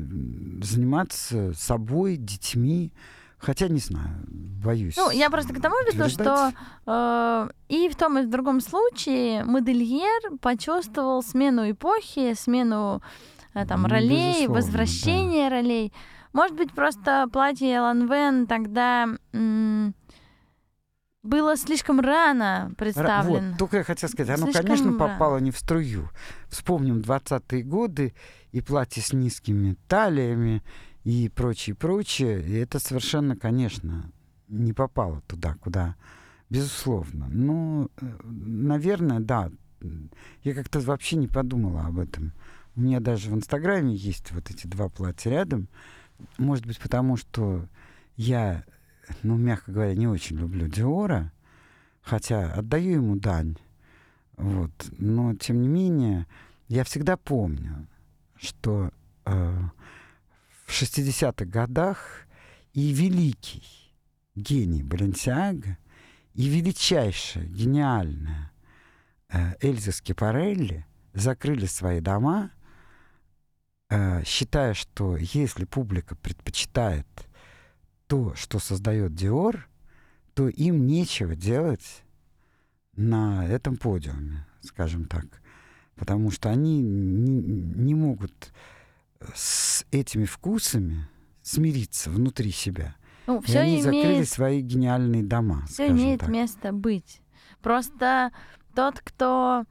заниматься 0.62 1.52
собой, 1.54 2.16
детьми. 2.16 2.92
Хотя 3.38 3.66
не 3.68 3.80
знаю, 3.80 4.24
боюсь. 4.64 4.96
Ну, 4.96 5.10
я 5.10 5.28
просто 5.30 5.52
к 5.52 5.60
тому 5.60 5.74
веду, 5.92 6.08
что 6.08 6.52
э, 6.86 7.48
и 7.68 7.88
в 7.88 7.96
том, 7.96 8.18
и 8.18 8.22
в 8.22 8.30
другом 8.30 8.60
случае 8.60 9.44
модельер 9.44 10.38
почувствовал 10.40 11.22
смену 11.22 11.68
эпохи, 11.70 12.34
смену 12.34 13.02
э, 13.52 13.66
там, 13.66 13.84
ролей, 13.84 14.32
Безусловно, 14.32 14.54
возвращение 14.54 15.50
да. 15.50 15.56
ролей. 15.56 15.92
Может 16.32 16.56
быть, 16.56 16.72
просто 16.72 17.26
платье 17.32 17.76
Элан 17.76 18.08
Вен 18.10 18.46
тогда 18.46 19.08
м- 19.32 19.94
было 21.22 21.56
слишком 21.56 22.00
рано 22.00 22.72
представлено. 22.78 23.50
Вот, 23.50 23.58
только 23.58 23.78
я 23.78 23.84
хотел 23.84 24.08
сказать, 24.08 24.38
оно, 24.38 24.46
слишком 24.46 24.66
конечно, 24.66 24.86
рано. 24.86 24.98
попало 24.98 25.38
не 25.38 25.50
в 25.50 25.58
струю. 25.58 26.08
Вспомним 26.48 27.00
20-е 27.00 27.62
годы 27.64 28.14
и 28.56 28.62
платье 28.62 29.02
с 29.02 29.12
низкими 29.12 29.76
талиями 29.86 30.62
и 31.04 31.28
прочее, 31.28 31.76
прочее. 31.76 32.42
И 32.42 32.54
это 32.54 32.78
совершенно, 32.78 33.36
конечно, 33.36 34.10
не 34.48 34.72
попало 34.72 35.20
туда, 35.26 35.56
куда, 35.56 35.94
безусловно. 36.48 37.28
Ну, 37.28 37.90
э, 38.00 38.06
наверное, 38.24 39.20
да. 39.20 39.50
Я 40.42 40.54
как-то 40.54 40.80
вообще 40.80 41.16
не 41.16 41.28
подумала 41.28 41.82
об 41.82 41.98
этом. 41.98 42.32
У 42.76 42.80
меня 42.80 43.00
даже 43.00 43.30
в 43.30 43.34
Инстаграме 43.34 43.94
есть 43.94 44.32
вот 44.32 44.50
эти 44.50 44.66
два 44.66 44.88
платья 44.88 45.28
рядом. 45.28 45.68
Может 46.38 46.64
быть, 46.66 46.78
потому 46.78 47.18
что 47.18 47.68
я 48.16 48.64
ну, 49.22 49.36
мягко 49.36 49.70
говоря, 49.70 49.94
не 49.94 50.08
очень 50.08 50.38
люблю 50.38 50.66
Диора, 50.66 51.30
хотя 52.00 52.54
отдаю 52.54 53.02
ему 53.02 53.16
дань. 53.16 53.58
Вот. 54.38 54.72
Но, 54.96 55.34
тем 55.34 55.60
не 55.60 55.68
менее, 55.68 56.26
я 56.68 56.84
всегда 56.84 57.18
помню, 57.18 57.86
что 58.38 58.90
э, 59.24 59.60
в 60.66 60.70
60-х 60.70 61.44
годах 61.44 62.26
и 62.72 62.92
великий 62.92 63.64
гений 64.34 64.82
Баленсиага, 64.82 65.78
и 66.34 66.48
величайшая, 66.48 67.46
гениальная 67.46 68.52
э, 69.28 69.54
Эльза 69.60 69.92
Скипарелли 69.92 70.86
закрыли 71.14 71.66
свои 71.66 72.00
дома, 72.00 72.50
э, 73.88 74.22
считая, 74.24 74.74
что 74.74 75.16
если 75.16 75.64
публика 75.64 76.14
предпочитает 76.16 77.06
то, 78.06 78.34
что 78.34 78.58
создает 78.58 79.14
Диор, 79.14 79.68
то 80.34 80.48
им 80.48 80.86
нечего 80.86 81.34
делать 81.34 82.04
на 82.94 83.46
этом 83.46 83.76
подиуме, 83.76 84.46
скажем 84.60 85.06
так. 85.06 85.24
Потому 85.96 86.30
что 86.30 86.50
они 86.50 86.80
не, 86.80 87.40
не 87.40 87.94
могут 87.94 88.52
с 89.34 89.84
этими 89.90 90.24
вкусами 90.24 91.08
смириться 91.42 92.10
внутри 92.10 92.50
себя. 92.50 92.94
Ну, 93.26 93.40
все 93.40 93.54
и 93.54 93.56
они 93.56 93.70
имеет... 93.80 93.84
закрыли 93.84 94.22
свои 94.24 94.60
гениальные 94.60 95.24
дома. 95.24 95.64
Все 95.68 95.88
имеет 95.88 96.20
так. 96.20 96.28
место 96.28 96.72
быть. 96.72 97.20
Просто 97.60 98.30
тот, 98.74 99.00
кто 99.00 99.64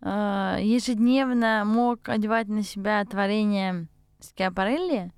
э, 0.00 0.58
ежедневно 0.60 1.64
мог 1.66 2.08
одевать 2.08 2.48
на 2.48 2.62
себя 2.62 3.04
творение 3.04 3.88
Скиапарелли, 4.20 5.12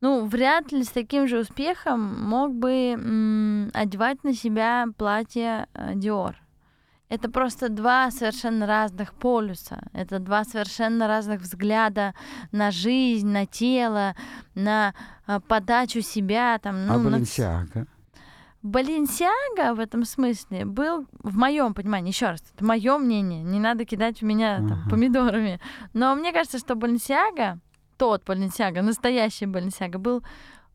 ну, 0.00 0.26
вряд 0.26 0.72
ли 0.72 0.82
с 0.82 0.88
таким 0.88 1.28
же 1.28 1.40
успехом 1.40 2.22
мог 2.24 2.54
бы 2.54 2.92
м, 2.92 3.70
одевать 3.72 4.22
на 4.24 4.34
себя 4.34 4.86
платье 4.98 5.66
Диор. 5.94 6.36
Это 7.08 7.30
просто 7.30 7.68
два 7.68 8.10
совершенно 8.10 8.66
разных 8.66 9.14
полюса. 9.14 9.82
Это 9.92 10.18
два 10.18 10.44
совершенно 10.44 11.06
разных 11.06 11.42
взгляда 11.42 12.14
на 12.50 12.70
жизнь, 12.70 13.28
на 13.28 13.46
тело, 13.46 14.14
на 14.54 14.94
а, 15.26 15.40
подачу 15.40 16.00
себя. 16.00 16.58
Там, 16.58 16.86
ну, 16.86 16.94
а 16.94 16.98
Баленсиага? 16.98 17.80
На... 17.80 17.86
Баленсиага 18.62 19.74
в 19.74 19.80
этом 19.80 20.04
смысле 20.04 20.64
был, 20.64 21.06
в 21.22 21.36
моем 21.36 21.74
понимании, 21.74 22.10
еще 22.10 22.30
раз, 22.30 22.42
это 22.54 22.64
мое 22.64 22.96
мнение, 22.96 23.42
не 23.42 23.60
надо 23.60 23.84
кидать 23.84 24.22
в 24.22 24.24
меня 24.24 24.56
там, 24.56 24.72
uh-huh. 24.72 24.90
помидорами. 24.90 25.60
Но 25.92 26.14
мне 26.14 26.32
кажется, 26.32 26.58
что 26.58 26.74
Баленсиага 26.74 27.60
тот 27.96 28.24
Баленсиага, 28.24 28.82
настоящий 28.82 29.46
Баленсиага, 29.46 29.98
был 29.98 30.22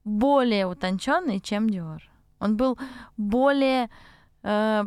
более 0.04 0.68
утонченный, 0.68 1.40
чем 1.40 1.70
Диор. 1.70 2.02
Он 2.40 2.56
был 2.56 2.78
более 3.18 3.90
э, 4.44 4.86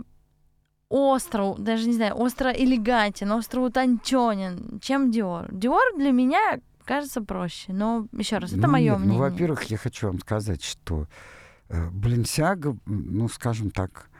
остро, 0.93 1.55
даже 1.57 1.89
не 1.89 1.95
знаю, 1.95 2.15
остро 2.17 2.51
элегантен, 2.51 3.33
остро 3.33 3.61
утонченен, 3.63 4.79
чем 4.81 5.11
Диор. 5.11 5.49
Диор 5.51 5.97
для 5.97 6.13
меня 6.13 6.61
кажется 6.85 7.23
проще, 7.23 7.73
но 7.73 8.07
еще 8.13 8.39
раз, 8.39 8.53
это 8.53 8.67
ну, 8.67 8.73
мое 8.73 8.99
мнение. 8.99 9.19
Ну, 9.19 9.25
во-первых, 9.25 9.65
я 9.65 9.79
хочу 9.79 10.09
вам 10.09 10.21
сказать, 10.21 10.63
что 10.63 11.09
э, 11.69 11.89
Баленсиага, 11.89 12.77
ну, 12.85 13.29
скажем 13.29 13.71
так, 13.71 14.11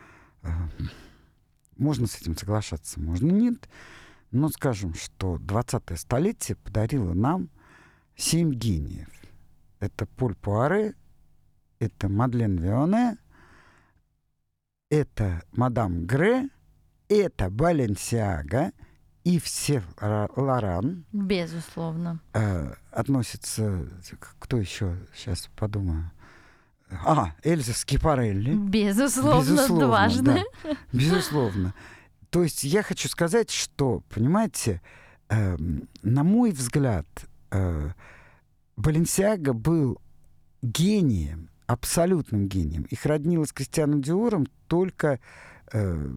э, 0.43 0.49
можно 1.77 2.07
с 2.07 2.19
этим 2.21 2.37
соглашаться, 2.37 3.01
можно 3.01 3.31
нет, 3.31 3.69
но 4.31 4.49
скажем, 4.49 4.95
что 4.95 5.37
20-е 5.37 5.97
столетие 5.99 6.57
подарило 6.57 7.13
нам 7.13 7.51
семь 8.17 8.51
гениев. 8.51 9.11
Это 9.79 10.07
Поль 10.07 10.35
Пуаре, 10.37 10.95
это 11.81 12.09
Мадлен 12.09 12.57
Вионе, 12.57 13.19
это 14.89 15.43
Мадам 15.53 16.07
Гре, 16.07 16.49
это 17.19 17.51
Баленсиага 17.51 18.73
и 19.25 19.39
все 19.39 19.83
Лоран. 20.01 21.05
Безусловно. 21.13 22.21
Э, 22.35 22.75
относится... 22.91 23.87
Кто 24.39 24.57
еще? 24.57 24.97
Сейчас 25.15 25.49
подумаю. 25.57 26.11
А, 27.05 27.35
Эльза 27.43 27.73
Скипарелли. 27.73 28.55
Безусловно, 28.55 29.41
Безусловно 29.41 29.87
дважды. 29.87 30.45
Да. 30.65 30.77
Безусловно. 30.93 31.75
То 32.31 32.43
есть 32.43 32.65
я 32.65 32.83
хочу 32.83 33.09
сказать, 33.09 33.51
что, 33.51 34.03
понимаете, 34.09 34.81
э, 35.29 35.57
на 36.03 36.25
мой 36.25 36.51
взгляд, 36.53 37.07
э, 37.51 37.91
Баленсиага 38.77 39.53
был 39.53 40.01
гением, 40.63 41.51
абсолютным 41.67 42.49
гением. 42.49 42.83
Их 42.85 43.05
роднило 43.07 43.45
с 43.45 43.53
Кристианом 43.53 44.03
Диором 44.03 44.47
только 44.67 45.21
э, 45.73 46.09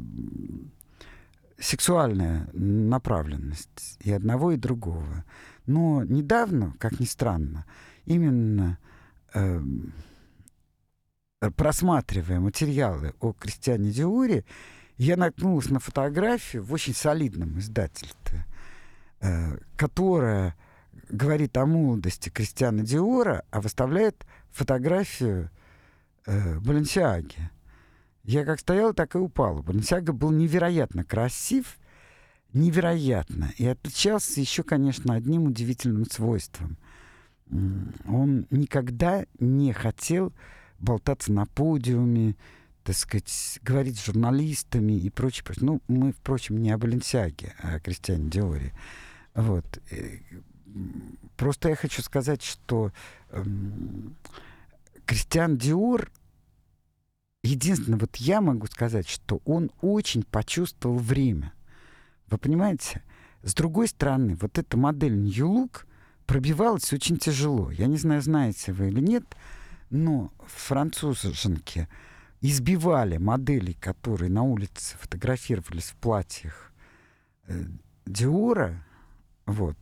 сексуальная 1.57 2.47
направленность 2.53 3.97
и 3.99 4.11
одного, 4.11 4.51
и 4.51 4.57
другого. 4.57 5.25
Но 5.65 6.03
недавно, 6.03 6.75
как 6.79 6.99
ни 6.99 7.05
странно, 7.05 7.65
именно 8.05 8.77
э, 9.33 9.61
просматривая 11.55 12.39
материалы 12.39 13.13
о 13.19 13.33
Кристиане 13.33 13.91
Диоре, 13.91 14.45
я 14.97 15.17
наткнулась 15.17 15.69
на 15.69 15.79
фотографию 15.79 16.63
в 16.63 16.71
очень 16.73 16.93
солидном 16.93 17.59
издательстве, 17.59 18.45
э, 19.21 19.57
которая 19.75 20.55
говорит 21.09 21.57
о 21.57 21.65
молодости 21.65 22.29
Кристиана 22.29 22.83
Диора, 22.83 23.43
а 23.51 23.61
выставляет 23.61 24.25
фотографию 24.51 25.49
э, 26.25 26.59
Баленсиаги. 26.59 27.49
Я 28.25 28.43
как 28.43 28.59
стояла, 28.59 28.93
так 28.93 29.15
и 29.15 29.19
упала. 29.19 29.61
Баленсиага 29.61 30.11
был 30.13 30.31
невероятно 30.31 31.03
красив, 31.03 31.77
невероятно. 32.53 33.51
И 33.57 33.65
отличался 33.65 34.41
еще, 34.41 34.63
конечно, 34.63 35.13
одним 35.13 35.45
удивительным 35.45 36.05
свойством. 36.09 36.77
Он 38.07 38.47
никогда 38.49 39.25
не 39.39 39.73
хотел 39.73 40.33
болтаться 40.79 41.31
на 41.31 41.45
подиуме, 41.45 42.35
так 42.83 42.95
сказать, 42.95 43.59
говорить 43.61 43.99
с 43.99 44.05
журналистами 44.05 44.93
и 44.93 45.09
прочее. 45.09 45.43
прочее. 45.43 45.65
Ну, 45.65 45.81
мы, 45.87 46.11
впрочем, 46.11 46.57
не 46.57 46.71
о 46.71 46.77
Баленсиаге, 46.77 47.53
а 47.61 47.75
о 47.75 47.79
Кристиане 47.79 48.29
Диоре. 48.29 48.73
Вот. 49.35 49.65
Э, 49.91 50.17
Просто 51.37 51.69
я 51.69 51.75
хочу 51.75 52.01
сказать, 52.01 52.41
что 52.41 52.91
эм, 53.29 54.15
Кристиан 55.05 55.57
Диор, 55.57 56.11
единственное, 57.45 57.99
вот 57.99 58.15
я 58.17 58.41
могу 58.41 58.67
сказать, 58.67 59.07
что 59.07 59.41
он 59.45 59.71
очень 59.81 60.23
почувствовал 60.23 60.97
время. 60.97 61.53
Вы 62.27 62.37
понимаете? 62.37 63.03
С 63.43 63.53
другой 63.53 63.87
стороны, 63.87 64.35
вот 64.41 64.57
эта 64.57 64.77
модель 64.77 65.15
New 65.15 65.63
Look 65.63 65.85
пробивалась 66.25 66.91
очень 66.91 67.17
тяжело. 67.17 67.71
Я 67.71 67.87
не 67.87 67.97
знаю, 67.97 68.21
знаете 68.21 68.73
вы 68.73 68.87
или 68.87 68.99
нет, 68.99 69.23
но 69.89 70.31
француженки 70.47 71.87
избивали 72.41 73.17
моделей, 73.17 73.73
которые 73.73 74.29
на 74.29 74.43
улице 74.43 74.97
фотографировались 74.99 75.91
в 75.91 75.95
платьях 75.95 76.71
э, 77.47 77.63
Диора, 78.05 78.83
вот, 79.45 79.77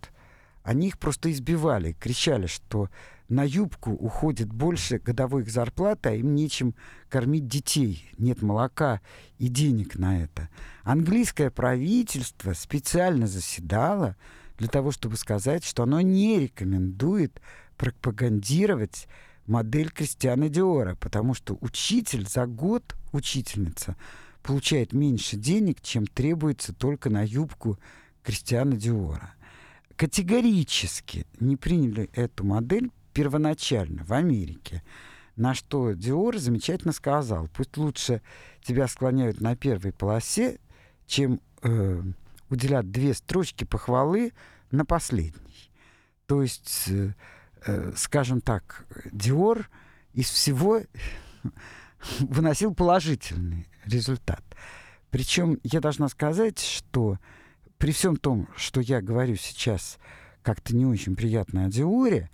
они 0.64 0.88
их 0.88 0.98
просто 0.98 1.32
избивали, 1.32 1.94
кричали, 1.94 2.48
что 2.48 2.90
на 3.30 3.44
юбку 3.44 3.92
уходит 3.92 4.52
больше 4.52 5.00
годовой 5.00 5.44
их 5.44 5.52
зарплаты, 5.52 6.10
а 6.10 6.14
им 6.14 6.36
нечем 6.36 6.76
кормить 7.10 7.48
детей, 7.48 8.10
нет 8.18 8.42
молока 8.42 9.02
и 9.40 9.48
денег 9.48 9.96
на 9.96 10.24
это. 10.24 10.50
Английское 10.84 11.50
правительство 11.50 12.54
специально 12.54 13.28
заседало 13.28 14.16
для 14.58 14.68
того, 14.68 14.92
чтобы 14.92 15.18
сказать, 15.18 15.66
что 15.66 15.84
оно 15.84 16.02
не 16.02 16.40
рекомендует 16.40 17.42
пропагандировать 17.78 19.08
модель 19.46 19.90
Кристиана 19.90 20.48
Диора, 20.50 20.96
потому 20.96 21.34
что 21.34 21.58
учитель 21.60 22.28
за 22.28 22.46
год, 22.46 22.96
учительница, 23.12 23.96
получает 24.42 24.94
меньше 24.94 25.38
денег, 25.38 25.82
чем 25.82 26.06
требуется 26.06 26.74
только 26.74 27.10
на 27.10 27.26
юбку 27.26 27.80
Кристиана 28.24 28.76
Диора. 28.76 29.34
Категорически 29.96 31.26
не 31.40 31.56
приняли 31.56 32.10
эту 32.14 32.44
модель 32.44 32.92
первоначально 33.14 34.04
в 34.04 34.14
Америке. 34.14 34.84
На 35.36 35.54
что 35.54 35.94
Диор 35.94 36.38
замечательно 36.38 36.94
сказал, 36.94 37.48
пусть 37.54 37.78
лучше 37.78 38.22
тебя 38.64 38.88
склоняют 38.88 39.42
на 39.42 39.56
первой 39.56 39.92
полосе, 39.92 40.60
чем 41.06 41.42
э, 41.62 42.02
уделят 42.50 42.92
две 42.92 43.14
строчки 43.14 43.64
похвалы 43.64 44.34
на 44.72 44.86
последней. 44.86 45.72
То 46.28 46.42
есть, 46.42 46.86
э, 46.88 47.14
э, 47.66 47.94
скажем 47.96 48.42
так, 48.42 48.86
Диор 49.12 49.70
из 50.14 50.30
всего 50.30 50.82
выносил 52.20 52.74
положительный 52.74 53.68
результат. 53.86 54.44
Причем 55.10 55.60
я 55.64 55.80
должна 55.80 56.10
сказать, 56.10 56.60
что 56.60 57.20
при 57.84 57.92
всем 57.92 58.16
том, 58.16 58.48
что 58.56 58.80
я 58.80 59.02
говорю 59.02 59.36
сейчас 59.36 60.00
как-то 60.42 60.74
не 60.74 60.86
очень 60.86 61.18
приятно 61.18 61.66
о 61.66 61.70
Диоре, 61.70 62.30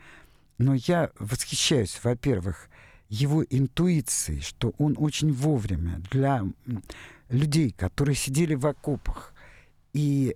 но 0.59 0.75
я 0.75 1.09
восхищаюсь, 1.17 1.99
во-первых, 2.03 2.69
его 3.09 3.43
интуицией, 3.43 4.41
что 4.41 4.75
он 4.77 4.93
очень 4.99 5.33
вовремя 5.33 6.03
для 6.11 6.43
людей, 7.29 7.71
которые 7.71 8.13
сидели 8.13 8.53
в 8.53 8.67
окопах 8.67 9.33
и 9.91 10.35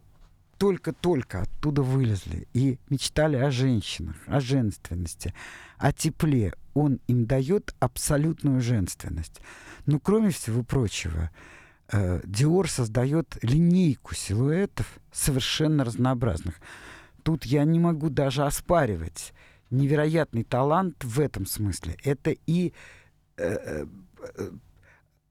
только-только 0.57 1.41
оттуда 1.43 1.83
вылезли 1.83 2.47
и 2.53 2.79
мечтали 2.89 3.35
о 3.35 3.51
женщинах, 3.51 4.15
о 4.25 4.39
женственности, 4.39 5.35
о 5.77 5.93
тепле. 5.93 6.55
Он 6.73 6.99
им 7.05 7.27
дает 7.27 7.75
абсолютную 7.79 8.61
женственность. 8.61 9.41
Но 9.85 9.99
кроме 9.99 10.31
всего 10.31 10.63
прочего, 10.63 11.29
Диор 11.91 12.69
создает 12.69 13.37
линейку 13.43 14.15
силуэтов 14.15 14.99
совершенно 15.11 15.83
разнообразных. 15.83 16.55
Тут 17.23 17.45
я 17.45 17.63
не 17.63 17.79
могу 17.79 18.09
даже 18.09 18.45
оспаривать 18.45 19.33
невероятный 19.73 20.43
талант 20.43 21.03
в 21.03 21.19
этом 21.19 21.45
смысле. 21.45 21.97
Это 22.03 22.31
и 22.31 22.73
э, 23.37 23.85
э, 24.37 24.51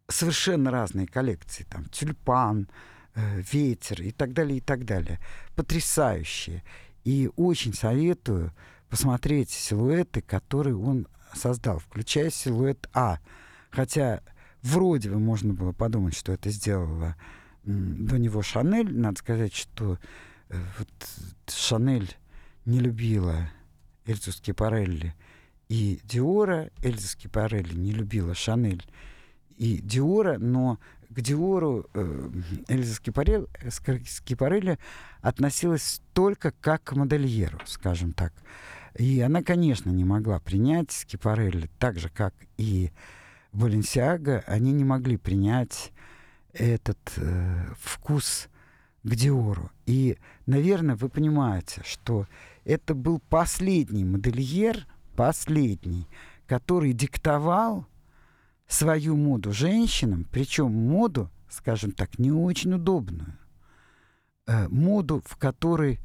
совершенно 0.09 0.71
разные 0.71 1.07
коллекции. 1.07 1.65
Там 1.65 1.85
тюльпан, 1.87 2.69
э, 3.15 3.43
ветер 3.53 4.03
и 4.03 4.11
так 4.11 4.33
далее, 4.33 4.59
и 4.59 4.61
так 4.61 4.85
далее. 4.85 5.21
Потрясающие. 5.55 6.63
И 7.05 7.31
очень 7.37 7.75
советую 7.75 8.53
посмотреть 8.89 9.51
силуэты, 9.51 10.21
которые 10.21 10.77
он 10.77 11.07
создал, 11.35 11.79
включая 11.79 12.31
силуэт 12.31 12.89
А. 12.93 13.19
Хотя 13.71 14.23
вроде 14.63 15.11
бы 15.11 15.19
можно 15.19 15.53
было 15.53 15.73
подумать, 15.73 16.17
что 16.17 16.33
это 16.33 16.51
сделала 16.51 17.17
до 17.65 18.19
него 18.19 18.43
Шанель. 18.43 18.93
Надо 18.93 19.19
сказать, 19.19 19.55
что 19.55 19.99
э, 20.49 20.59
вот 20.79 20.89
Шанель 21.49 22.17
не 22.65 22.81
любила 22.81 23.51
Эльзу 24.07 24.33
Скипарелли 24.33 25.15
и 25.69 26.01
Диора. 26.05 26.71
Эльза 26.83 27.09
Скипарелли 27.09 27.75
не 27.75 27.93
любила 27.93 28.35
Шанель 28.35 28.85
и 29.59 29.79
Диора, 29.79 30.39
но 30.39 30.79
к 31.09 31.21
Диору 31.21 31.87
э, 31.95 32.31
Эльза 32.69 32.95
Скипарелли, 32.95 33.47
Скипарелли 34.07 34.79
относилась 35.21 36.01
только 36.15 36.53
как 36.53 36.83
к 36.85 36.93
модельеру, 36.93 37.61
скажем 37.67 38.13
так. 38.13 38.33
И 38.99 39.21
она, 39.21 39.43
конечно, 39.43 39.91
не 39.91 40.05
могла 40.05 40.39
принять 40.39 40.91
Скипарелли, 40.91 41.71
так 41.79 41.99
же, 41.99 42.09
как 42.09 42.35
и 42.59 42.91
Баленсиага, 43.53 44.45
они 44.47 44.73
не 44.73 44.85
могли 44.85 45.17
принять 45.17 45.93
этот 46.53 46.99
э, 47.17 47.67
вкус 47.79 48.49
к 49.03 49.15
Диору. 49.15 49.71
И, 49.87 50.19
наверное, 50.47 50.97
вы 50.97 51.09
понимаете, 51.09 51.83
что 51.85 52.27
это 52.65 52.95
был 52.95 53.21
последний 53.29 54.05
модельер, 54.05 54.87
последний, 55.17 56.07
который 56.47 56.93
диктовал 56.93 57.87
свою 58.67 59.17
моду 59.17 59.53
женщинам, 59.53 60.27
причем 60.31 60.73
моду, 60.73 61.31
скажем 61.51 61.93
так, 61.93 62.19
не 62.19 62.33
очень 62.33 62.75
удобную. 62.75 63.37
Э, 64.47 64.69
моду, 64.69 65.23
в 65.25 65.37
которой 65.37 66.01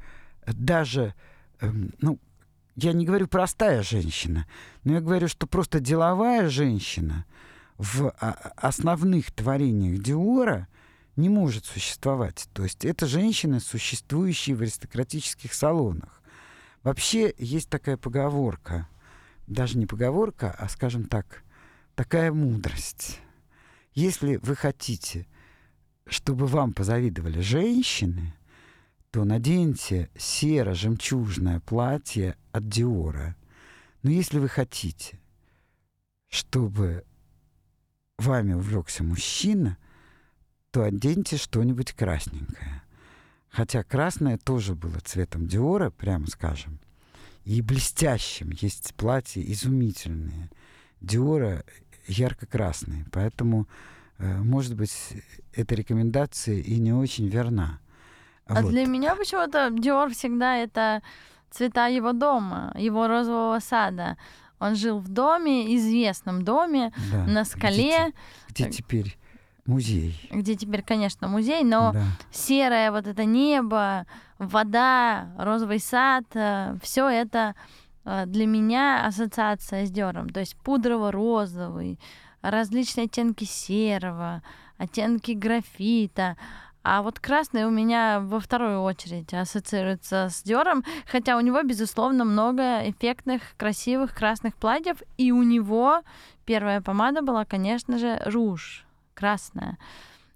даже, 0.45 1.13
э, 1.61 1.71
ну, 2.01 2.19
я 2.77 2.93
не 2.93 3.05
говорю 3.05 3.27
простая 3.27 3.81
женщина, 3.81 4.45
но 4.83 4.93
я 4.93 5.01
говорю, 5.01 5.27
что 5.27 5.47
просто 5.47 5.79
деловая 5.79 6.47
женщина 6.47 7.25
в 7.77 8.11
основных 8.55 9.31
творениях 9.31 9.99
Диора 10.01 10.67
не 11.15 11.27
может 11.27 11.65
существовать. 11.65 12.47
То 12.53 12.63
есть 12.63 12.85
это 12.85 13.07
женщины, 13.07 13.59
существующие 13.59 14.55
в 14.55 14.61
аристократических 14.61 15.55
салонах. 15.55 16.21
Вообще 16.83 17.33
есть 17.39 17.67
такая 17.67 17.97
поговорка, 17.97 18.87
даже 19.47 19.79
не 19.79 19.87
поговорка, 19.87 20.55
а, 20.57 20.69
скажем 20.69 21.05
так, 21.05 21.43
такая 21.95 22.31
мудрость. 22.31 23.19
Если 23.95 24.35
вы 24.35 24.55
хотите, 24.55 25.25
чтобы 26.05 26.45
вам 26.45 26.73
позавидовали 26.73 27.41
женщины, 27.41 28.35
то 29.17 29.25
наденьте 29.25 30.11
серо-жемчужное 30.15 31.59
платье 31.61 32.37
от 32.51 32.69
Диора. 32.69 33.35
Но 34.03 34.11
если 34.11 34.37
вы 34.37 34.47
хотите, 34.47 35.19
чтобы 36.27 37.03
вами 38.19 38.53
увлекся 38.53 39.03
мужчина, 39.03 39.79
то 40.69 40.83
оденьте 40.83 41.37
что-нибудь 41.37 41.93
красненькое. 41.93 42.83
Хотя 43.49 43.83
красное 43.83 44.37
тоже 44.37 44.75
было 44.75 44.99
цветом 44.99 45.47
Диора, 45.47 45.89
прямо 45.89 46.27
скажем, 46.27 46.79
и 47.43 47.59
блестящим. 47.63 48.51
Есть 48.51 48.93
платья 48.93 49.41
изумительные. 49.41 50.51
Диора 51.01 51.63
ярко-красные. 52.05 53.07
Поэтому, 53.11 53.67
э, 54.19 54.43
может 54.43 54.75
быть, 54.75 54.93
эта 55.55 55.73
рекомендация 55.73 56.59
и 56.59 56.77
не 56.77 56.93
очень 56.93 57.27
верна. 57.27 57.79
А 58.49 58.61
вот. 58.61 58.71
для 58.71 58.85
меня 58.85 59.15
почему-то 59.15 59.69
Диор 59.71 60.11
всегда 60.11 60.57
это 60.57 61.01
цвета 61.51 61.87
его 61.87 62.13
дома, 62.13 62.73
его 62.77 63.07
розового 63.07 63.59
сада. 63.59 64.17
Он 64.59 64.75
жил 64.75 64.99
в 64.99 65.09
доме, 65.09 65.75
известном 65.75 66.43
доме, 66.43 66.91
да. 67.11 67.25
на 67.25 67.45
скале. 67.45 68.13
Где, 68.49 68.65
где 68.65 68.69
теперь 68.71 69.17
музей? 69.65 70.29
Где 70.31 70.55
теперь, 70.55 70.81
конечно, 70.81 71.27
музей, 71.27 71.63
но 71.63 71.91
да. 71.93 72.03
серое 72.31 72.91
вот 72.91 73.05
это 73.05 73.25
небо, 73.25 74.05
вода, 74.39 75.29
розовый 75.37 75.79
сад, 75.79 76.23
э, 76.33 76.75
все 76.81 77.07
это 77.07 77.55
э, 78.05 78.25
для 78.25 78.47
меня 78.47 79.05
ассоциация 79.05 79.85
с 79.85 79.91
Диором. 79.91 80.29
То 80.29 80.39
есть 80.39 80.55
пудрово-розовый, 80.63 81.99
различные 82.41 83.05
оттенки 83.05 83.43
серого, 83.43 84.41
оттенки 84.77 85.31
графита. 85.31 86.37
А 86.89 87.01
вот 87.01 87.19
красный 87.19 87.65
у 87.65 87.69
меня 87.69 88.21
во 88.21 88.39
вторую 88.39 88.81
очередь 88.81 89.33
ассоциируется 89.33 90.29
с 90.31 90.41
Диором, 90.41 90.85
хотя 91.05 91.35
у 91.35 91.41
него, 91.41 91.61
безусловно, 91.61 92.23
много 92.23 92.89
эффектных, 92.89 93.41
красивых 93.57 94.15
красных 94.15 94.55
платьев, 94.55 95.03
и 95.17 95.33
у 95.33 95.43
него 95.43 95.99
первая 96.45 96.79
помада 96.79 97.21
была, 97.21 97.43
конечно 97.43 97.99
же, 97.99 98.21
руж, 98.25 98.85
красная. 99.15 99.77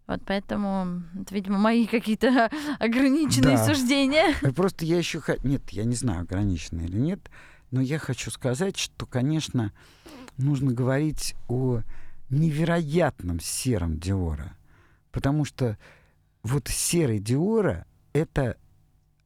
Вот 0.07 0.23
поэтому, 0.25 1.03
это, 1.21 1.33
видимо, 1.33 1.57
мои 1.57 1.87
какие-то 1.87 2.51
ограниченные 2.79 3.55
да. 3.55 3.65
суждения. 3.65 4.35
Просто 4.53 4.83
я 4.83 4.97
еще... 4.97 5.23
Нет, 5.45 5.69
я 5.69 5.85
не 5.85 5.95
знаю, 5.95 6.23
ограниченные 6.23 6.89
или 6.89 6.97
нет, 6.97 7.31
но 7.71 7.79
я 7.79 7.97
хочу 7.97 8.29
сказать, 8.29 8.75
что, 8.75 9.05
конечно, 9.05 9.71
нужно 10.35 10.73
говорить 10.73 11.33
о 11.47 11.79
невероятном 12.29 13.39
сером 13.39 13.99
Диора. 13.99 14.57
Потому 15.13 15.45
что 15.45 15.77
вот 16.43 16.67
серый 16.67 17.19
Диора— 17.19 17.85
это 18.13 18.57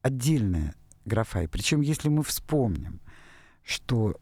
отдельная 0.01 0.75
графа. 1.05 1.43
И 1.43 1.47
причем, 1.47 1.81
если 1.81 2.09
мы 2.09 2.23
вспомним, 2.23 2.99
что 3.63 4.19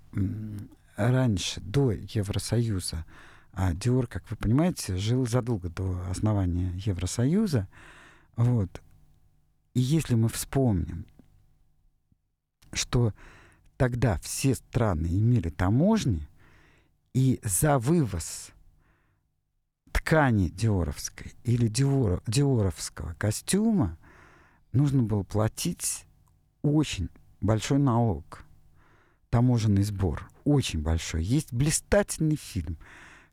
раньше, 0.95 1.60
до 1.62 1.91
Евросоюза, 1.91 3.06
а 3.51 3.73
Диор, 3.73 4.08
как 4.08 4.29
вы 4.32 4.38
понимаете, 4.38 4.95
жил 4.97 5.27
задолго 5.27 5.69
до 5.69 6.01
основания 6.10 6.73
Евросоюза, 6.77 7.67
вот, 8.36 8.82
и 9.73 9.79
если 9.79 10.15
мы 10.15 10.29
вспомним, 10.29 11.06
что 12.71 13.13
тогда 13.77 14.17
все 14.19 14.56
страны 14.56 15.08
имели 15.08 15.49
таможни, 15.49 16.27
и 17.13 17.39
за 17.43 17.77
вывоз 17.77 18.51
ткани 19.93 20.49
диоровской 20.49 21.34
или 21.43 21.67
диор, 21.67 22.21
диоровского 22.27 23.13
костюма 23.13 23.97
нужно 24.73 25.03
было 25.03 25.23
платить 25.23 26.06
очень 26.62 27.10
большой 27.39 27.77
налог, 27.79 28.43
таможенный 29.29 29.84
сбор, 29.84 30.29
очень 30.43 30.82
большой. 30.82 31.23
Есть 31.23 31.53
блистательный 31.53 32.36
фильм, 32.36 32.77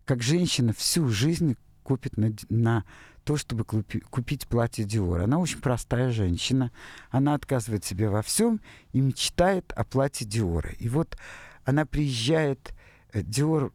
как 0.05 0.23
женщина 0.23 0.73
всю 0.73 1.09
жизнь 1.09 1.57
купит 1.83 2.17
на, 2.17 2.33
на 2.49 2.85
то, 3.25 3.37
чтобы 3.37 3.65
купи, 3.65 4.01
купить 4.01 4.47
платье 4.47 4.85
Диор. 4.85 5.23
Она 5.23 5.39
очень 5.39 5.61
простая 5.61 6.11
женщина. 6.11 6.73
Она 7.11 7.35
отказывает 7.35 7.85
себе 7.85 8.09
во 8.09 8.23
всем 8.23 8.61
и 8.93 9.01
мечтает 9.01 9.73
о 9.73 9.85
платье 9.85 10.27
Диора. 10.27 10.71
И 10.79 10.89
вот 10.89 11.17
она 11.65 11.87
приезжает, 11.87 12.75
э, 13.13 13.23
Диор, 13.23 13.73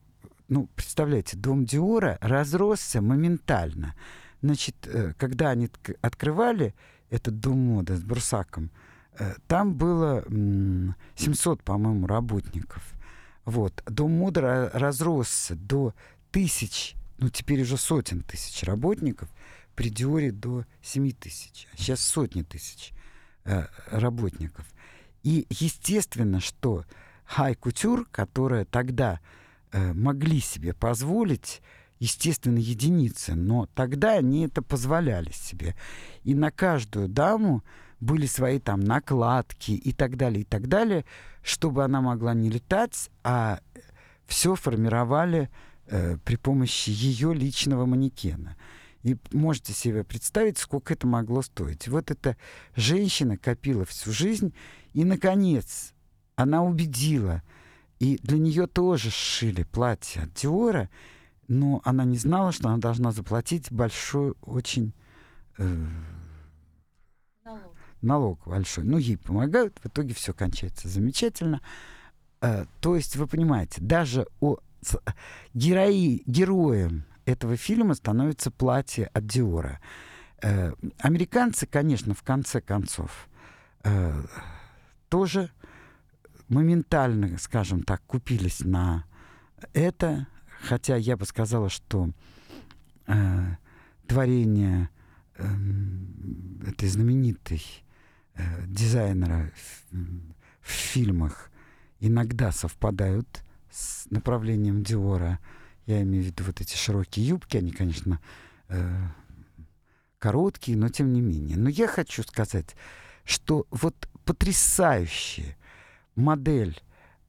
ну, 0.48 0.68
представляете, 0.76 1.38
дом 1.38 1.66
Диора 1.66 2.18
разросся 2.22 3.02
моментально. 3.02 3.96
Значит, 4.42 4.76
э, 4.86 5.14
когда 5.18 5.50
они 5.50 5.70
открывали 6.02 6.76
этот 7.10 7.40
дом 7.40 7.60
моды 7.60 7.96
с 7.96 8.04
Брусаком, 8.04 8.72
э, 9.18 9.36
там 9.48 9.76
было 9.76 10.24
700, 11.16 11.64
по-моему, 11.64 12.08
работников. 12.08 12.84
Вот. 13.46 13.84
Дом 13.86 14.12
моды 14.12 14.42
разросся 14.42 15.56
до 15.56 15.94
тысяч 16.32 16.96
ну, 17.18 17.30
теперь 17.30 17.62
уже 17.62 17.78
сотен 17.78 18.22
тысяч 18.22 18.64
работников, 18.64 19.30
при 19.76 19.90
Диоре 19.90 20.32
до 20.32 20.66
7 20.82 21.12
тысяч, 21.12 21.68
а 21.74 21.78
сейчас 21.78 22.02
сотни 22.02 22.44
тысяч 22.44 22.92
э, 23.44 23.68
работников. 23.88 24.66
И 25.24 25.46
естественно, 25.50 26.40
что 26.40 26.86
хай-кутюр, 27.26 28.08
которая 28.12 28.66
тогда 28.66 29.20
могли 29.72 30.40
себе 30.40 30.74
позволить, 30.74 31.62
естественно, 32.00 32.58
единицы, 32.58 33.36
но 33.36 33.68
тогда 33.74 34.14
они 34.14 34.46
это 34.46 34.62
позволяли 34.62 35.32
себе. 35.32 35.76
И 36.24 36.34
на 36.34 36.52
каждую 36.52 37.08
даму 37.08 37.64
были 38.00 38.26
свои 38.26 38.60
там 38.60 38.82
накладки 38.82 39.72
и 39.72 39.92
так 39.92 40.18
далее, 40.18 40.42
и 40.42 40.46
так 40.46 40.68
далее, 40.68 41.06
чтобы 41.42 41.84
она 41.84 42.02
могла 42.02 42.34
не 42.34 42.50
летать, 42.50 43.10
а 43.24 43.60
все 44.28 44.56
формировали 44.56 45.50
э, 45.88 46.18
при 46.24 46.36
помощи 46.36 46.90
ее 46.90 47.34
личного 47.34 47.86
манекена. 47.86 48.58
И 49.04 49.18
можете 49.32 49.72
себе 49.72 50.04
представить, 50.04 50.58
сколько 50.58 50.94
это 50.94 51.06
могло 51.06 51.44
стоить. 51.44 51.88
вот 51.88 52.10
эта 52.10 52.38
женщина 52.76 53.38
копила 53.38 53.86
всю 53.86 54.12
жизнь, 54.12 54.54
и, 54.94 55.04
наконец, 55.04 55.94
она 56.36 56.64
убедила, 56.64 57.44
и 58.00 58.20
для 58.24 58.38
нее 58.38 58.68
тоже 58.68 59.10
сшили 59.10 59.64
платье 59.64 60.24
от 60.24 60.34
Диора, 60.34 60.90
но 61.48 61.82
она 61.84 62.04
не 62.04 62.18
знала, 62.18 62.52
что 62.52 62.70
она 62.70 62.78
должна 62.78 63.12
заплатить 63.12 63.72
большой, 63.72 64.34
очень 64.42 64.94
э, 65.58 65.86
налог. 67.44 67.76
налог 68.02 68.48
большой. 68.48 68.84
Ну, 68.84 68.98
ей 68.98 69.18
помогают, 69.18 69.80
в 69.82 69.88
итоге 69.88 70.14
все 70.14 70.34
кончается 70.34 70.88
замечательно. 70.88 71.62
Э, 72.42 72.66
то 72.82 72.96
есть, 72.96 73.16
вы 73.16 73.28
понимаете, 73.28 73.82
даже 73.82 74.28
у 74.42 74.58
герои, 75.54 76.22
героем 76.26 77.06
этого 77.26 77.58
фильма 77.58 77.96
становится 77.96 78.52
платье 78.52 79.08
от 79.14 79.26
Диора. 79.26 79.80
Э, 80.42 80.74
американцы, 81.00 81.66
конечно, 81.66 82.14
в 82.14 82.24
конце 82.24 82.62
концов, 82.62 83.28
э, 83.84 84.14
тоже 85.10 85.50
моментально, 86.48 87.38
скажем 87.38 87.84
так, 87.84 88.02
купились 88.06 88.62
на 88.62 89.06
это, 89.74 90.28
хотя 90.62 90.96
я 90.96 91.18
бы 91.18 91.26
сказала, 91.26 91.70
что 91.70 92.10
э, 93.08 93.56
творение 94.08 94.90
э, 95.38 95.46
этой 96.68 96.88
знаменитой 96.90 97.64
э, 98.36 98.66
дизайнера 98.68 99.52
в, 99.56 99.96
в 100.62 100.70
фильмах 100.70 101.52
иногда 102.00 102.52
совпадают 102.52 103.44
с 103.72 104.10
направлением 104.10 104.84
Диора. 104.84 105.40
Я 105.86 106.02
имею 106.02 106.24
в 106.24 106.28
виду 106.28 106.44
вот 106.46 106.62
эти 106.62 106.76
широкие 106.76 107.28
юбки, 107.28 107.58
они, 107.58 107.72
конечно, 107.72 108.20
э, 108.70 109.08
короткие, 110.20 110.78
но 110.78 110.90
тем 110.90 111.14
не 111.14 111.22
менее. 111.22 111.58
Но 111.58 111.70
я 111.70 111.88
хочу 111.88 112.24
сказать, 112.24 112.76
что 113.24 113.68
вот 113.70 114.10
потрясающая 114.24 115.58
модель 116.16 116.80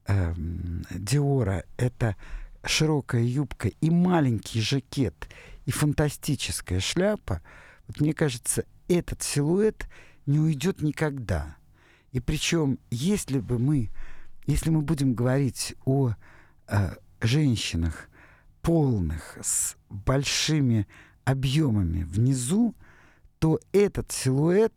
э, 0.07 0.35
Диора— 0.91 1.65
это 1.77 2.17
широкая 2.65 3.23
юбка 3.23 3.69
и 3.69 3.91
маленький 3.91 4.61
жакет, 4.61 5.29
и 5.65 5.71
фантастическая 5.71 6.81
шляпа, 6.81 7.43
вот 7.87 8.01
мне 8.01 8.13
кажется, 8.13 8.65
этот 8.89 9.23
силуэт 9.23 9.89
не 10.27 10.39
уйдет 10.39 10.83
никогда. 10.83 11.57
И 12.13 12.21
причем, 12.21 12.79
если 12.91 13.41
бы 13.41 13.59
мы, 13.59 13.91
если 14.47 14.71
мы 14.71 14.83
будем 14.83 15.15
говорить 15.15 15.75
о 15.85 16.13
э, 16.69 16.97
женщинах 17.21 18.09
полных 18.63 19.39
с 19.43 19.77
большими 19.89 20.87
объемами 21.25 22.03
внизу, 22.05 22.75
то 23.39 23.61
этот 23.73 24.13
силуэт 24.13 24.73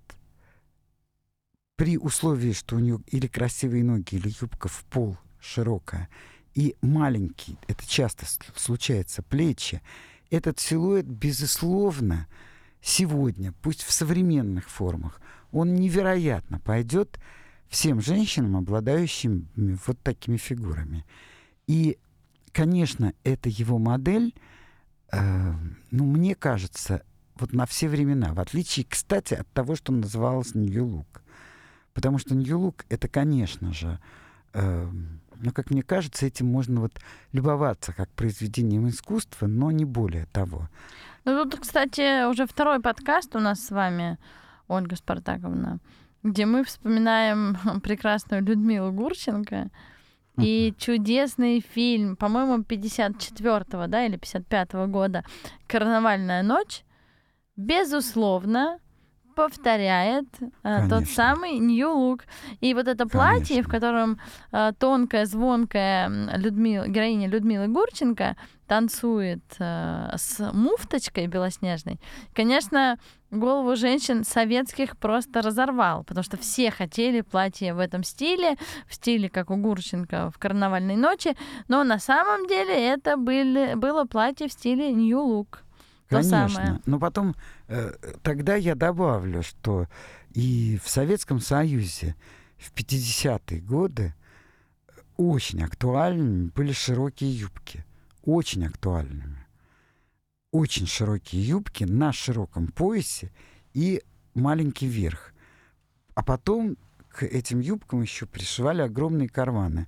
при 1.79 1.97
условии, 1.97 2.51
что 2.51 2.75
у 2.75 2.79
нее 2.79 2.99
или 3.07 3.27
красивые 3.27 3.85
ноги, 3.85 4.15
или 4.15 4.33
юбка 4.41 4.67
в 4.67 4.83
пол 4.89 5.17
широкая, 5.39 6.09
и 6.53 6.75
маленький, 6.81 7.57
это 7.67 7.87
часто 7.87 8.25
случается, 8.53 9.23
плечи, 9.23 9.81
этот 10.29 10.59
силуэт, 10.59 11.05
безусловно, 11.05 12.27
сегодня, 12.81 13.53
пусть 13.61 13.83
в 13.83 13.93
современных 13.93 14.69
формах, 14.69 15.21
он 15.53 15.73
невероятно 15.73 16.59
пойдет 16.59 17.17
всем 17.69 18.01
женщинам, 18.01 18.57
обладающим 18.57 19.47
вот 19.87 19.97
такими 20.01 20.35
фигурами. 20.35 21.05
И, 21.65 21.97
конечно, 22.51 23.13
это 23.23 23.47
его 23.47 23.77
модель, 23.77 24.35
э, 25.13 25.53
ну, 25.91 26.05
мне 26.05 26.35
кажется, 26.35 27.03
вот 27.35 27.53
на 27.53 27.65
все 27.65 27.87
времена, 27.87 28.33
в 28.33 28.39
отличие, 28.41 28.85
кстати, 28.85 29.35
от 29.35 29.47
того, 29.53 29.77
что 29.77 29.93
называлось 29.93 30.55
Нью-Лук. 30.55 31.21
Потому 31.99 32.17
что 32.17 32.33
Нью-Лук— 32.33 32.85
это, 32.89 33.09
конечно 33.09 33.73
же, 33.73 33.99
э, 34.53 34.87
ну, 35.35 35.51
как 35.51 35.69
мне 35.69 35.83
кажется, 35.83 36.25
этим 36.25 36.47
можно 36.47 36.79
вот 36.79 36.93
любоваться 37.33 37.91
как 37.91 38.09
произведением 38.11 38.87
искусства, 38.87 39.47
но 39.47 39.69
не 39.69 39.83
более 39.83 40.25
того. 40.27 40.69
Ну, 41.25 41.43
тут, 41.43 41.59
кстати, 41.59 42.25
уже 42.25 42.45
второй 42.45 42.79
подкаст 42.79 43.35
у 43.35 43.39
нас 43.39 43.65
с 43.65 43.71
вами, 43.71 44.17
Ольга 44.69 44.95
Спартаковна, 44.95 45.79
где 46.23 46.45
мы 46.45 46.63
вспоминаем 46.63 47.57
прекрасную 47.83 48.43
Людмилу 48.43 48.93
Гурченко, 48.93 49.69
и 50.37 50.73
чудесный 50.77 51.59
фильм, 51.59 52.15
по-моему, 52.15 52.63
54-го, 52.63 53.87
да, 53.87 54.05
или 54.05 54.17
55-го 54.17 54.87
года 54.87 55.25
«Карнавальная 55.67 56.43
ночь», 56.43 56.85
безусловно, 57.57 58.79
повторяет 59.39 60.25
э, 60.63 60.89
тот 60.89 61.05
самый 61.05 61.59
New 61.59 61.87
Look. 61.87 62.23
И 62.59 62.73
вот 62.73 62.87
это 62.89 63.07
платье, 63.07 63.55
Конечно. 63.55 63.63
в 63.63 63.71
котором 63.71 64.19
э, 64.51 64.73
тонкая, 64.77 65.25
звонкая 65.25 66.09
Людмила, 66.37 66.87
героиня 66.87 67.29
Людмилы 67.29 67.69
Гурченко 67.69 68.35
танцует 68.67 69.43
э, 69.59 70.11
с 70.17 70.51
муфточкой 70.51 71.27
белоснежной, 71.27 72.01
конечно, 72.35 72.99
голову 73.31 73.77
женщин 73.77 74.25
советских 74.25 74.97
просто 74.97 75.41
разорвал, 75.41 76.03
потому 76.03 76.23
что 76.23 76.35
все 76.35 76.69
хотели 76.69 77.21
платье 77.21 77.73
в 77.73 77.79
этом 77.79 78.03
стиле, 78.03 78.57
в 78.87 78.93
стиле, 78.93 79.29
как 79.29 79.51
у 79.51 79.55
Гурченко 79.55 80.31
в 80.31 80.37
«Карнавальной 80.37 80.97
ночи», 80.97 81.37
но 81.69 81.85
на 81.85 81.99
самом 81.99 82.45
деле 82.47 82.73
это 82.73 83.15
были, 83.15 83.75
было 83.75 84.03
платье 84.03 84.49
в 84.49 84.51
стиле 84.51 84.91
New 84.91 85.45
Конечно. 86.09 86.49
самое. 86.49 86.81
Но 86.85 86.99
потом 86.99 87.35
э, 87.67 87.93
тогда 88.23 88.55
я 88.55 88.75
добавлю, 88.75 89.43
что 89.43 89.87
и 90.31 90.79
в 90.83 90.89
Советском 90.89 91.39
Союзе 91.39 92.15
в 92.57 92.73
50-е 92.73 93.61
годы 93.61 94.13
очень 95.17 95.63
актуальными 95.63 96.49
были 96.49 96.71
широкие 96.71 97.31
юбки. 97.31 97.85
Очень 98.23 98.65
актуальными. 98.65 99.45
Очень 100.51 100.87
широкие 100.87 101.43
юбки 101.43 101.83
на 101.83 102.11
широком 102.11 102.67
поясе 102.67 103.31
и 103.73 104.01
маленький 104.33 104.87
верх. 104.87 105.33
А 106.15 106.23
потом, 106.23 106.77
к 107.09 107.23
этим 107.23 107.59
юбкам 107.59 108.01
еще 108.01 108.25
пришивали 108.25 108.81
огромные 108.81 109.29
карманы. 109.29 109.85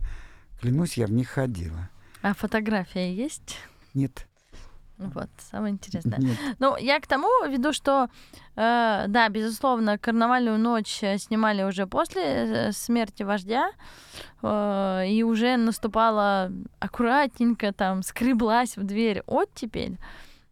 Клянусь, 0.60 0.98
я 0.98 1.08
в 1.08 1.12
них 1.12 1.30
ходила. 1.30 1.90
А 2.22 2.34
фотография 2.34 3.14
есть? 3.14 3.58
Нет. 3.94 4.28
Вот, 5.14 5.30
самое 5.52 5.74
интересное. 5.74 6.20
Нет. 6.20 6.38
Ну, 6.60 6.78
я 6.78 7.00
к 7.00 7.08
тому 7.08 7.28
веду, 7.48 7.74
что, 7.74 8.08
э, 8.56 9.06
да, 9.08 9.30
безусловно, 9.30 9.98
карнавальную 9.98 10.60
ночь 10.60 11.04
э, 11.04 11.18
снимали 11.18 11.64
уже 11.64 11.88
после 11.88 12.24
э, 12.24 12.72
смерти 12.72 13.24
вождя, 13.24 13.72
э, 14.44 15.08
и 15.08 15.24
уже 15.24 15.58
наступала 15.58 16.52
аккуратненько, 16.80 17.74
там, 17.74 18.04
скреблась 18.04 18.78
в 18.78 18.84
дверь 18.84 19.24
оттепель. 19.26 19.98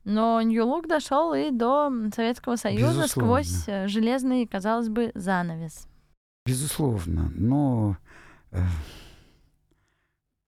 Но 0.04 0.42
Нью-Лук 0.42 0.88
дошел 0.88 1.34
и 1.34 1.52
до 1.52 1.92
Советского 2.16 2.56
Союза 2.56 3.04
Безусловно. 3.04 3.44
сквозь 3.44 3.64
э, 3.68 3.88
железный, 3.88 4.48
казалось 4.48 4.90
бы, 4.90 5.12
занавес. 5.14 5.88
Безусловно, 6.46 7.32
но 7.36 7.98
э, 8.52 8.62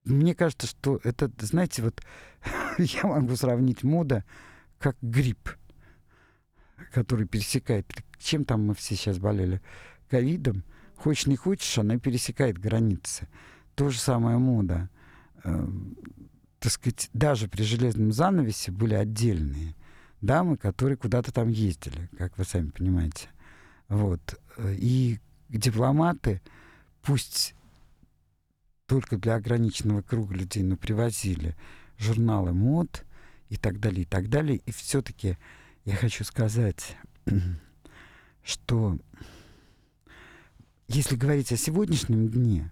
мне 0.05 0.33
кажется, 0.33 0.65
что 0.65 0.99
это, 1.03 1.29
знаете, 1.39 1.83
вот 1.83 2.01
я 2.77 3.03
могу 3.03 3.35
сравнить 3.35 3.83
мода 3.83 4.23
как 4.79 4.97
грипп, 5.01 5.49
который 6.93 7.27
пересекает. 7.27 7.85
Чем 8.17 8.45
там 8.45 8.65
мы 8.65 8.75
все 8.75 8.95
сейчас 8.95 9.17
болели? 9.19 9.61
Ковидом. 10.09 10.63
Хочешь 10.95 11.27
не 11.27 11.35
хочешь, 11.35 11.77
она 11.77 11.97
пересекает 11.97 12.57
границы. 12.57 13.27
То 13.75 13.89
же 13.89 13.99
самое 13.99 14.37
мода. 14.37 14.89
Э, 15.43 15.67
так 16.59 16.71
сказать, 16.71 17.09
даже 17.13 17.47
при 17.47 17.63
железном 17.63 18.11
занавесе 18.11 18.71
были 18.71 18.93
отдельные 18.93 19.75
дамы, 20.21 20.57
которые 20.57 20.97
куда-то 20.97 21.31
там 21.31 21.49
ездили, 21.49 22.09
как 22.17 22.37
вы 22.37 22.45
сами 22.45 22.69
понимаете. 22.69 23.29
Вот. 23.87 24.39
И 24.59 25.19
дипломаты, 25.49 26.41
пусть 27.01 27.55
только 28.85 29.17
для 29.17 29.35
ограниченного 29.35 30.01
круга 30.01 30.35
людей, 30.35 30.63
но 30.63 30.77
привозили 30.77 31.55
журналы 32.01 32.51
мод 32.53 33.05
и 33.49 33.55
так 33.55 33.79
далее, 33.79 34.03
и 34.03 34.05
так 34.05 34.29
далее. 34.29 34.61
И 34.65 34.71
все-таки 34.71 35.37
я 35.85 35.95
хочу 35.95 36.23
сказать, 36.23 36.97
что 38.43 38.97
если 40.87 41.15
говорить 41.15 41.51
о 41.51 41.57
сегодняшнем 41.57 42.27
дне, 42.27 42.71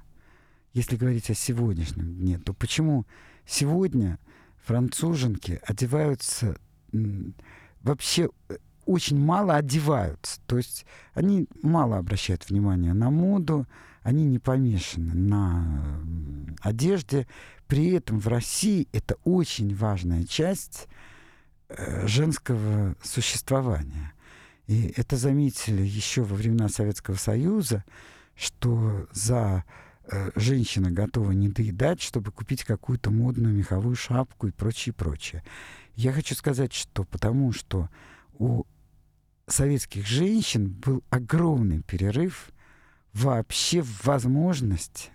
если 0.73 0.97
говорить 0.97 1.29
о 1.29 1.35
сегодняшнем 1.35 2.15
дне, 2.15 2.39
то 2.39 2.53
почему 2.53 3.05
сегодня 3.45 4.19
француженки 4.65 5.59
одеваются 5.65 6.57
вообще 7.81 8.29
э, 8.49 8.57
очень 8.85 9.19
мало 9.19 9.55
одеваются. 9.55 10.41
То 10.47 10.57
есть 10.57 10.85
они 11.13 11.47
мало 11.61 11.97
обращают 11.97 12.49
внимание 12.49 12.93
на 12.93 13.09
моду, 13.09 13.67
они 14.03 14.25
не 14.25 14.39
помешаны 14.39 15.13
на 15.13 16.01
одежде. 16.61 17.27
При 17.67 17.91
этом 17.91 18.19
в 18.19 18.27
России 18.27 18.87
это 18.91 19.15
очень 19.23 19.75
важная 19.75 20.23
часть 20.23 20.87
э, 21.69 22.07
женского 22.07 22.95
существования. 23.03 24.13
И 24.67 24.93
это 24.95 25.17
заметили 25.17 25.81
еще 25.81 26.23
во 26.23 26.35
времена 26.35 26.69
Советского 26.69 27.15
Союза, 27.15 27.83
что 28.35 29.07
за 29.11 29.65
э, 30.03 30.31
женщина 30.35 30.91
готова 30.91 31.31
не 31.31 31.49
доедать, 31.49 32.01
чтобы 32.01 32.31
купить 32.31 32.63
какую-то 32.63 33.11
модную 33.11 33.53
меховую 33.53 33.95
шапку 33.95 34.47
и 34.47 34.51
прочее, 34.51 34.93
прочее. 34.93 35.43
Я 35.95 36.13
хочу 36.13 36.35
сказать, 36.35 36.73
что 36.73 37.03
потому 37.03 37.51
что 37.51 37.89
у 38.37 38.63
советских 39.47 40.05
женщин 40.05 40.69
был 40.69 41.03
огромный 41.09 41.81
перерыв 41.81 42.51
вообще 43.13 43.81
в 43.81 44.05
возможности 44.05 45.11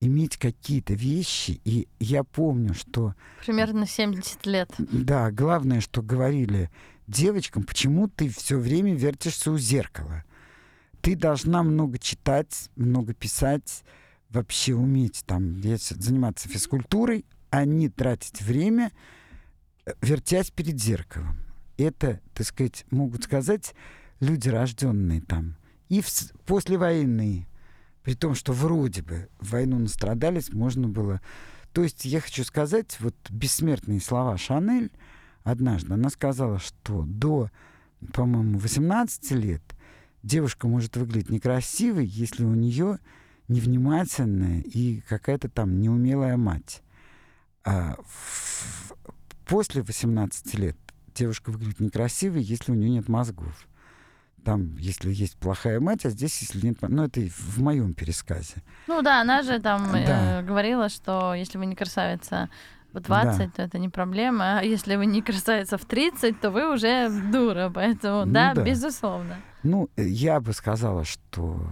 иметь 0.00 0.36
какие-то 0.36 0.94
вещи. 0.94 1.60
И 1.64 1.88
я 1.98 2.24
помню, 2.24 2.74
что... 2.74 3.14
Примерно 3.44 3.86
70 3.86 4.46
лет. 4.46 4.70
Да, 4.78 5.30
главное, 5.30 5.80
что 5.80 6.02
говорили 6.02 6.70
девочкам, 7.06 7.64
почему 7.64 8.08
ты 8.08 8.28
все 8.28 8.58
время 8.58 8.94
вертишься 8.94 9.50
у 9.50 9.58
зеркала. 9.58 10.24
Ты 11.00 11.16
должна 11.16 11.62
много 11.62 11.98
читать, 11.98 12.70
много 12.76 13.12
писать, 13.14 13.82
вообще 14.30 14.74
уметь 14.74 15.22
там 15.26 15.62
заниматься 15.62 16.48
физкультурой, 16.48 17.24
а 17.50 17.64
не 17.64 17.88
тратить 17.88 18.40
время, 18.40 18.90
э, 19.84 19.92
вертясь 20.00 20.50
перед 20.50 20.80
зеркалом. 20.80 21.38
Это, 21.76 22.20
так 22.32 22.46
сказать, 22.46 22.86
могут 22.90 23.24
сказать 23.24 23.74
люди, 24.20 24.48
рожденные 24.48 25.20
там. 25.20 25.56
И 25.88 26.00
в, 26.00 26.08
послевоенные. 26.46 27.46
При 28.02 28.14
том, 28.14 28.34
что 28.34 28.52
вроде 28.52 29.02
бы 29.02 29.28
войну 29.40 29.78
настрадались, 29.78 30.52
можно 30.52 30.88
было... 30.88 31.20
То 31.72 31.82
есть 31.82 32.04
я 32.04 32.20
хочу 32.20 32.44
сказать, 32.44 32.96
вот 33.00 33.14
бессмертные 33.30 34.00
слова 34.00 34.36
Шанель 34.36 34.92
однажды, 35.44 35.94
она 35.94 36.10
сказала, 36.10 36.58
что 36.58 37.04
до, 37.06 37.50
по-моему, 38.12 38.58
18 38.58 39.30
лет 39.32 39.62
девушка 40.22 40.66
может 40.66 40.96
выглядеть 40.96 41.30
некрасивой, 41.30 42.06
если 42.06 42.44
у 42.44 42.54
нее 42.54 42.98
невнимательная 43.48 44.60
и 44.62 45.00
какая-то 45.02 45.48
там 45.48 45.80
неумелая 45.80 46.36
мать. 46.36 46.82
А 47.64 47.96
в, 48.06 48.94
после 49.46 49.82
18 49.82 50.54
лет 50.54 50.76
девушка 51.14 51.50
выглядит 51.50 51.80
некрасивой, 51.80 52.42
если 52.42 52.72
у 52.72 52.74
нее 52.74 52.90
нет 52.90 53.08
мозгов. 53.08 53.68
Там, 54.44 54.76
если 54.76 55.10
есть 55.12 55.36
плохая 55.38 55.80
мать, 55.80 56.04
а 56.06 56.10
здесь, 56.10 56.40
если 56.42 56.66
нет... 56.66 56.76
Ну, 56.82 57.04
это 57.04 57.20
в 57.20 57.58
моем 57.62 57.94
пересказе. 57.94 58.56
Ну 58.86 59.00
да, 59.02 59.20
она 59.22 59.42
же 59.42 59.58
там 59.60 59.90
Да. 59.92 60.40
э, 60.40 60.42
говорила, 60.42 60.88
что 60.88 61.34
если 61.34 61.58
вы 61.58 61.66
не 61.66 61.74
красавица 61.74 62.50
в 62.92 63.00
20, 63.00 63.38
Да. 63.38 63.50
то 63.56 63.62
это 63.62 63.78
не 63.78 63.88
проблема. 63.88 64.58
А 64.58 64.62
если 64.62 64.96
вы 64.96 65.06
не 65.06 65.22
красавица 65.22 65.78
в 65.78 65.84
30, 65.86 66.40
то 66.40 66.50
вы 66.50 66.72
уже 66.74 67.08
дура. 67.32 67.70
Поэтому, 67.74 68.24
Ну 68.26 68.32
да, 68.32 68.54
да. 68.54 68.62
безусловно. 68.62 69.36
Ну, 69.62 69.88
э, 69.96 70.06
я 70.06 70.40
бы 70.40 70.52
сказала, 70.52 71.04
что 71.04 71.70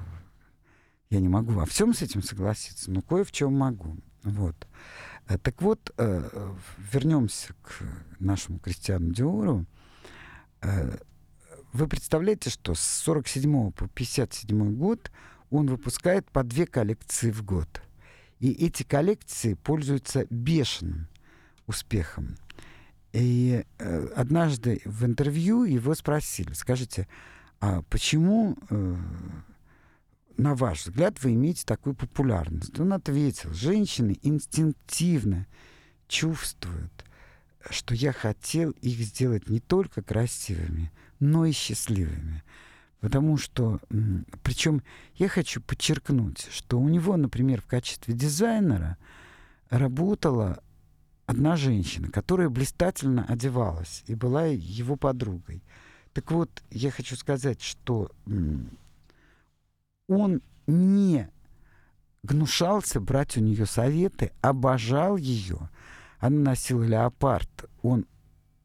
я 1.11 1.20
не 1.20 1.28
могу 1.28 1.52
во 1.52 1.66
всем 1.66 1.92
с 1.92 2.00
этим 2.02 2.22
согласиться, 2.22 2.90
но 2.90 3.02
кое 3.02 3.22
в 3.24 3.32
чем 3.32 3.54
могу. 3.54 3.96
Вот. 4.24 4.56
Э, 5.28 5.37
Так 5.38 5.61
вот, 5.61 5.92
э, 5.98 6.52
вернемся 6.92 7.52
к 7.62 7.82
нашему 8.18 8.58
Кристиану 8.58 9.12
Диору. 9.12 9.66
Вы 11.72 11.88
представляете, 11.88 12.50
что 12.50 12.74
с 12.74 12.80
47 12.80 13.72
по 13.72 13.88
57 13.88 14.74
год 14.74 15.11
он 15.50 15.68
выпускает 15.68 16.30
по 16.30 16.42
две 16.42 16.66
коллекции 16.66 17.30
в 17.30 17.42
год. 17.42 17.82
И 18.40 18.50
эти 18.52 18.82
коллекции 18.82 19.54
пользуются 19.54 20.26
бешеным 20.28 21.08
успехом. 21.66 22.37
И 23.12 23.64
э, 23.78 24.06
однажды 24.14 24.82
в 24.85 25.04
интервью 25.06 25.64
его 25.64 25.94
спросили, 25.94 26.52
скажите, 26.52 27.08
а 27.61 27.82
почему, 27.82 28.58
э, 28.68 28.96
на 30.37 30.54
ваш 30.54 30.87
взгляд, 30.87 31.22
вы 31.22 31.35
имеете 31.35 31.64
такую 31.64 31.94
популярность? 31.94 32.78
Он 32.80 32.92
ответил, 32.92 33.52
женщины 33.54 34.18
инстинктивно 34.22 35.46
чувствуют, 36.06 36.92
что 37.70 37.94
я 37.94 38.12
хотел 38.12 38.72
их 38.82 38.98
сделать 38.98 39.48
не 39.48 39.61
только 39.61 40.02
красивыми, 40.02 40.90
но 41.22 41.46
и 41.46 41.52
счастливыми. 41.52 42.42
Потому 42.98 43.37
что, 43.37 43.80
причем 44.42 44.82
я 45.14 45.28
хочу 45.28 45.61
подчеркнуть, 45.61 46.48
что 46.50 46.80
у 46.80 46.88
него, 46.88 47.16
например, 47.16 47.61
в 47.61 47.66
качестве 47.66 48.12
дизайнера 48.12 48.96
работала 49.70 50.62
одна 51.26 51.56
женщина, 51.56 52.09
которая 52.11 52.49
блистательно 52.49 53.24
одевалась 53.24 54.03
и 54.07 54.16
была 54.16 54.47
его 54.47 54.97
подругой. 54.97 55.62
Так 56.12 56.32
вот, 56.32 56.51
я 56.70 56.90
хочу 56.90 57.14
сказать, 57.16 57.62
что 57.62 58.11
он 60.09 60.42
не 60.66 61.28
гнушался 62.24 63.01
брать 63.01 63.36
у 63.36 63.40
нее 63.40 63.66
советы, 63.66 64.32
обожал 64.40 65.16
ее. 65.16 65.70
Она 66.18 66.51
носила 66.51 66.82
леопард, 66.82 67.70
он 67.82 68.07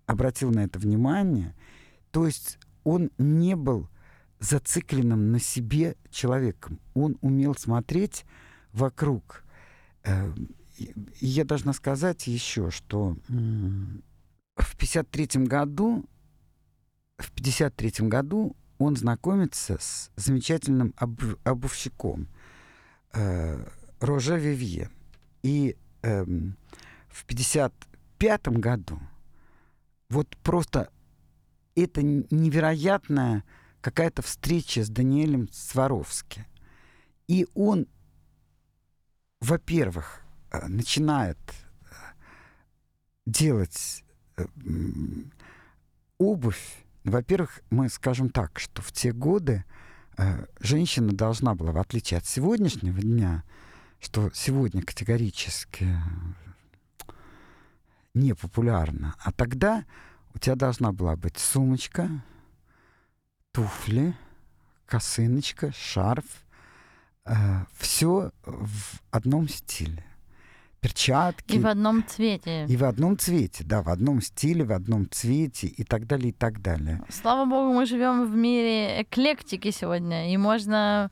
обратил 0.08 0.52
на 0.52 0.64
это 0.64 0.80
внимание. 0.80 1.54
То 2.12 2.26
есть 2.26 2.60
он 2.84 3.12
не 3.18 3.56
был 3.56 3.90
зацикленным 4.40 5.32
на 5.32 5.40
себе 5.40 5.96
человеком. 6.10 6.80
Он 6.94 7.18
умел 7.22 7.56
смотреть 7.56 8.26
вокруг. 8.72 9.44
Э, 10.04 10.34
я 11.20 11.44
должна 11.44 11.74
сказать 11.74 12.28
еще, 12.28 12.70
что 12.70 13.18
в 14.56 14.78
53 14.78 15.46
году, 15.46 16.06
в 17.18 17.32
53 17.32 18.08
году 18.08 18.56
он 18.78 18.96
знакомится 18.96 19.78
с 19.80 20.12
замечательным 20.16 20.94
обу- 20.98 21.40
обувщиком 21.44 22.28
э, 23.14 23.66
Роже 24.00 24.40
Вивье. 24.40 24.92
И 25.42 25.76
эм, 26.04 26.58
в 27.08 27.26
55 27.26 28.48
году 28.50 29.00
вот 30.10 30.38
просто 30.38 30.92
это 31.84 32.02
невероятная 32.02 33.44
какая-то 33.82 34.22
встреча 34.22 34.84
с 34.84 34.90
Даниэлем 34.90 35.48
Сваровски. 35.52 36.46
И 37.28 37.48
он, 37.54 37.88
во-первых, 39.40 40.22
э, 40.52 40.68
начинает 40.68 41.38
э, 41.38 41.94
делать 43.28 44.04
э, 44.38 44.46
обувь. 46.18 46.84
Во-первых, 47.04 47.62
мы 47.70 47.90
скажем 47.90 48.30
так, 48.30 48.60
что 48.60 48.82
в 48.82 48.92
те 48.92 49.14
годы 49.14 49.64
женщина 50.60 51.14
должна 51.14 51.54
была, 51.54 51.72
в 51.72 51.78
отличие 51.78 52.18
от 52.18 52.26
сегодняшнего 52.26 53.00
дня, 53.00 53.44
что 54.00 54.32
сегодня 54.34 54.82
категорически 54.82 55.88
не 58.16 58.34
популярно, 58.34 59.16
а 59.20 59.32
тогда 59.32 59.86
у 60.38 60.40
тебя 60.40 60.56
должна 60.56 60.92
была 60.92 61.16
быть 61.16 61.40
сумочка, 61.40 62.10
туфли, 63.52 64.14
косыночка, 64.86 65.74
шарф, 65.76 66.26
э, 67.26 67.34
все 67.76 68.32
в 68.46 69.02
одном 69.10 69.50
стиле. 69.50 70.04
Перчатки. 70.80 71.56
И 71.56 71.60
в 71.60 71.66
одном 71.66 72.06
цвете. 72.08 72.66
И 72.68 72.78
в 72.78 72.84
одном 72.84 73.18
цвете, 73.18 73.64
да, 73.64 73.82
в 73.82 73.90
одном 73.90 74.22
стиле, 74.22 74.64
в 74.64 74.74
одном 74.74 75.10
цвете 75.10 75.66
и 75.66 75.84
так 75.84 76.06
далее, 76.06 76.30
и 76.30 76.34
так 76.34 76.62
далее. 76.62 77.02
Слава 77.10 77.50
богу, 77.50 77.74
мы 77.74 77.88
живем 77.88 78.32
в 78.32 78.36
мире 78.36 79.02
эклектики 79.02 79.72
сегодня, 79.72 80.32
и 80.32 80.38
можно 80.38 81.10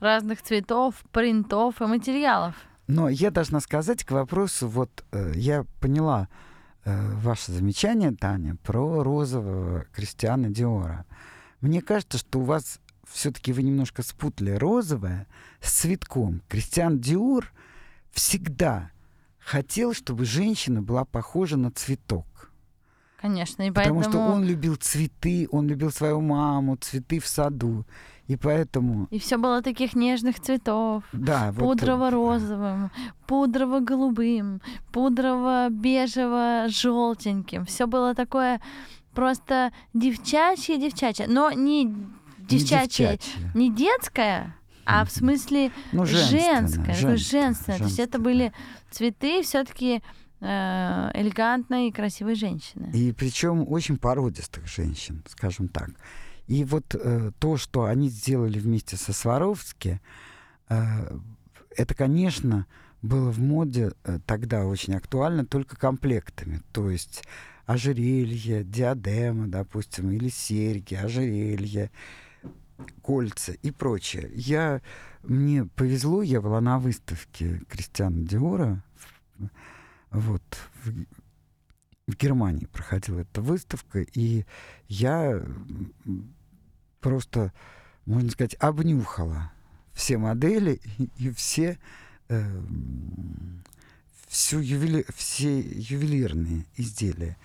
разных 0.00 0.42
цветов, 0.42 1.04
принтов 1.12 1.80
и 1.80 1.86
материалов. 1.86 2.56
Но 2.88 3.08
я 3.08 3.30
должна 3.30 3.60
сказать 3.60 4.02
к 4.02 4.10
вопросу, 4.10 4.66
вот 4.66 5.04
э, 5.12 5.34
я 5.36 5.64
поняла 5.80 6.26
ваше 6.86 7.52
замечание, 7.52 8.12
Таня, 8.12 8.56
про 8.62 9.02
розового 9.02 9.86
Кристиана 9.92 10.48
Диора. 10.50 11.04
Мне 11.60 11.82
кажется, 11.82 12.18
что 12.18 12.40
у 12.40 12.44
вас 12.44 12.80
все-таки 13.08 13.52
вы 13.52 13.62
немножко 13.62 14.02
спутали 14.02 14.52
розовое 14.52 15.26
с 15.60 15.72
цветком. 15.72 16.42
Кристиан 16.48 17.00
Диор 17.00 17.52
всегда 18.12 18.90
хотел, 19.38 19.94
чтобы 19.94 20.24
женщина 20.24 20.82
была 20.82 21.04
похожа 21.04 21.56
на 21.56 21.70
цветок. 21.70 22.26
Конечно, 23.26 23.62
и 23.62 23.70
Потому 23.70 24.00
поэтому... 24.00 24.12
что 24.12 24.20
он 24.34 24.44
любил 24.44 24.76
цветы, 24.76 25.48
он 25.50 25.66
любил 25.66 25.90
свою 25.90 26.20
маму, 26.20 26.76
цветы 26.76 27.18
в 27.18 27.26
саду. 27.26 27.84
И 28.28 28.36
поэтому... 28.36 29.08
И 29.10 29.18
все 29.18 29.36
было 29.36 29.62
таких 29.62 29.96
нежных 29.96 30.38
цветов. 30.40 31.02
Да, 31.12 31.50
вот... 31.52 31.80
Пудрово-розовым, 31.80 32.90
пудрово-голубым, 33.26 34.60
пудрово-бежево-желтеньким. 34.92 37.64
Все 37.66 37.86
было 37.86 38.14
такое 38.14 38.60
просто 39.12 39.72
девчачье-девчачье. 39.94 41.26
Но 41.28 41.50
не 41.50 41.92
девчачье, 42.38 43.06
не, 43.06 43.16
девчачье. 43.16 43.50
не 43.54 43.72
детское, 43.72 44.56
а 44.84 45.04
в 45.04 45.10
смысле 45.10 45.72
ну, 45.90 46.06
женское, 46.06 46.94
женственное, 46.94 47.16
женственное. 47.16 47.78
То 47.78 47.84
есть 47.84 47.98
это 47.98 48.20
были 48.20 48.52
цветы 48.90 49.42
все-таки 49.42 49.96
э, 49.96 50.00
элегантной 50.40 51.88
и 51.88 51.92
красивой 51.92 52.34
женщины. 52.34 52.90
И 52.92 53.12
причем 53.12 53.64
очень 53.66 53.96
породистых 53.96 54.66
женщин, 54.66 55.22
скажем 55.28 55.68
так. 55.68 55.90
И 56.46 56.64
вот 56.64 56.94
э, 56.94 57.32
то, 57.38 57.56
что 57.56 57.84
они 57.84 58.08
сделали 58.08 58.58
вместе 58.58 58.96
со 58.96 59.12
Сваровски, 59.12 60.00
э, 60.68 61.18
это, 61.76 61.94
конечно, 61.94 62.66
было 63.02 63.30
в 63.30 63.40
моде 63.40 63.92
э, 64.04 64.18
тогда 64.26 64.64
очень 64.64 64.94
актуально 64.94 65.44
только 65.44 65.76
комплектами. 65.76 66.62
То 66.72 66.90
есть 66.90 67.24
ожерелье, 67.66 68.62
диадема, 68.62 69.48
допустим, 69.48 70.10
или 70.12 70.28
серьги, 70.28 70.94
ожерелье, 70.94 71.90
кольца 73.02 73.52
и 73.52 73.70
прочее. 73.72 74.30
Я, 74.34 74.82
мне 75.24 75.64
повезло, 75.64 76.22
я 76.22 76.40
была 76.40 76.60
на 76.60 76.78
выставке 76.78 77.60
Кристиана 77.68 78.24
Диора, 78.24 78.82
вот, 80.20 80.42
в, 80.84 80.92
в 82.06 82.16
Германии 82.16 82.66
проходила 82.66 83.20
эта 83.20 83.40
выставка, 83.40 84.00
и 84.00 84.44
я 84.88 85.42
просто, 87.00 87.52
можно 88.04 88.30
сказать, 88.30 88.56
обнюхала 88.60 89.52
все 89.92 90.18
модели 90.18 90.80
и, 90.98 91.10
и 91.18 91.30
все, 91.30 91.78
э, 92.28 92.62
всю 94.28 94.60
ювели, 94.60 95.04
все 95.14 95.60
ювелирные 95.60 96.66
изделия. 96.76 97.36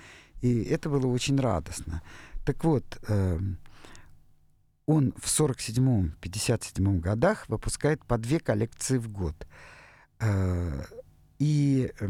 И 0.41 0.63
это 0.63 0.89
было 0.89 1.07
очень 1.07 1.39
радостно. 1.39 2.01
Так 2.45 2.63
вот, 2.63 2.99
э, 3.07 3.39
он 4.85 5.13
в 5.17 5.25
47-м, 5.25 6.15
57-м 6.21 6.99
годах 6.99 7.47
выпускает 7.47 8.03
по 8.05 8.17
две 8.17 8.39
коллекции 8.39 8.97
в 8.97 9.09
год. 9.09 9.47
Э, 10.19 10.83
и 11.41 11.91
э, 11.99 12.07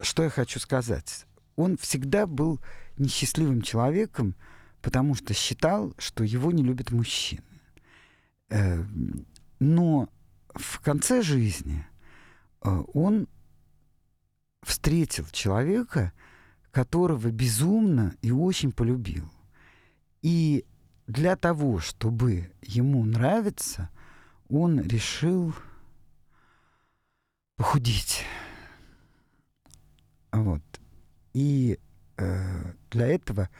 что 0.00 0.22
я 0.22 0.30
хочу 0.30 0.60
сказать? 0.60 1.26
Он 1.56 1.76
всегда 1.76 2.28
был 2.28 2.60
несчастливым 2.98 3.62
человеком, 3.62 4.36
потому 4.80 5.16
что 5.16 5.34
считал, 5.34 5.92
что 5.98 6.22
его 6.22 6.52
не 6.52 6.62
любят 6.62 6.92
мужчины. 6.92 7.42
Э, 8.48 8.84
но 9.58 10.08
в 10.54 10.78
конце 10.78 11.20
жизни 11.20 11.84
э, 12.62 12.84
он 12.94 13.26
встретил 14.62 15.26
человека, 15.32 16.12
которого 16.70 17.28
безумно 17.32 18.14
и 18.22 18.30
очень 18.30 18.70
полюбил. 18.70 19.28
И 20.22 20.64
для 21.08 21.34
того, 21.34 21.80
чтобы 21.80 22.52
ему 22.62 23.04
нравиться, 23.04 23.90
он 24.48 24.80
решил 24.80 25.56
похудеть. 27.58 28.24
Вот. 30.32 30.62
И 31.34 31.78
э, 32.16 32.72
для 32.90 33.06
этого 33.08 33.50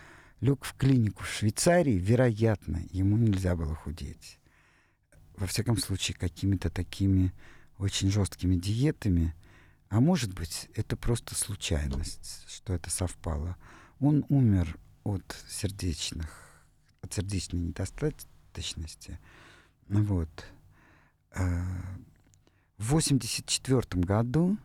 лег 0.41 0.65
в 0.65 0.75
клинику 0.75 1.25
в 1.25 1.29
Швейцарии, 1.29 1.99
вероятно, 1.99 2.81
ему 2.93 3.17
нельзя 3.17 3.57
было 3.57 3.75
худеть. 3.75 4.39
Во 5.37 5.47
всяком 5.47 5.77
случае, 5.77 6.17
какими-то 6.17 6.71
такими 6.71 7.33
очень 7.77 8.11
жесткими 8.11 8.55
диетами. 8.55 9.35
А 9.89 10.01
может 10.01 10.33
быть, 10.33 10.69
это 10.75 10.97
просто 10.97 11.35
случайность, 11.35 12.45
что 12.49 12.75
это 12.75 12.91
совпало. 12.91 13.57
Он 13.99 14.25
умер 14.29 14.79
от 15.03 15.45
сердечных, 15.49 16.63
от 17.01 17.15
сердечной 17.15 17.61
недостаточности. 17.61 19.19
Вот. 19.89 20.45
В 22.79 22.95
1984 22.95 24.03
году, 24.03 24.57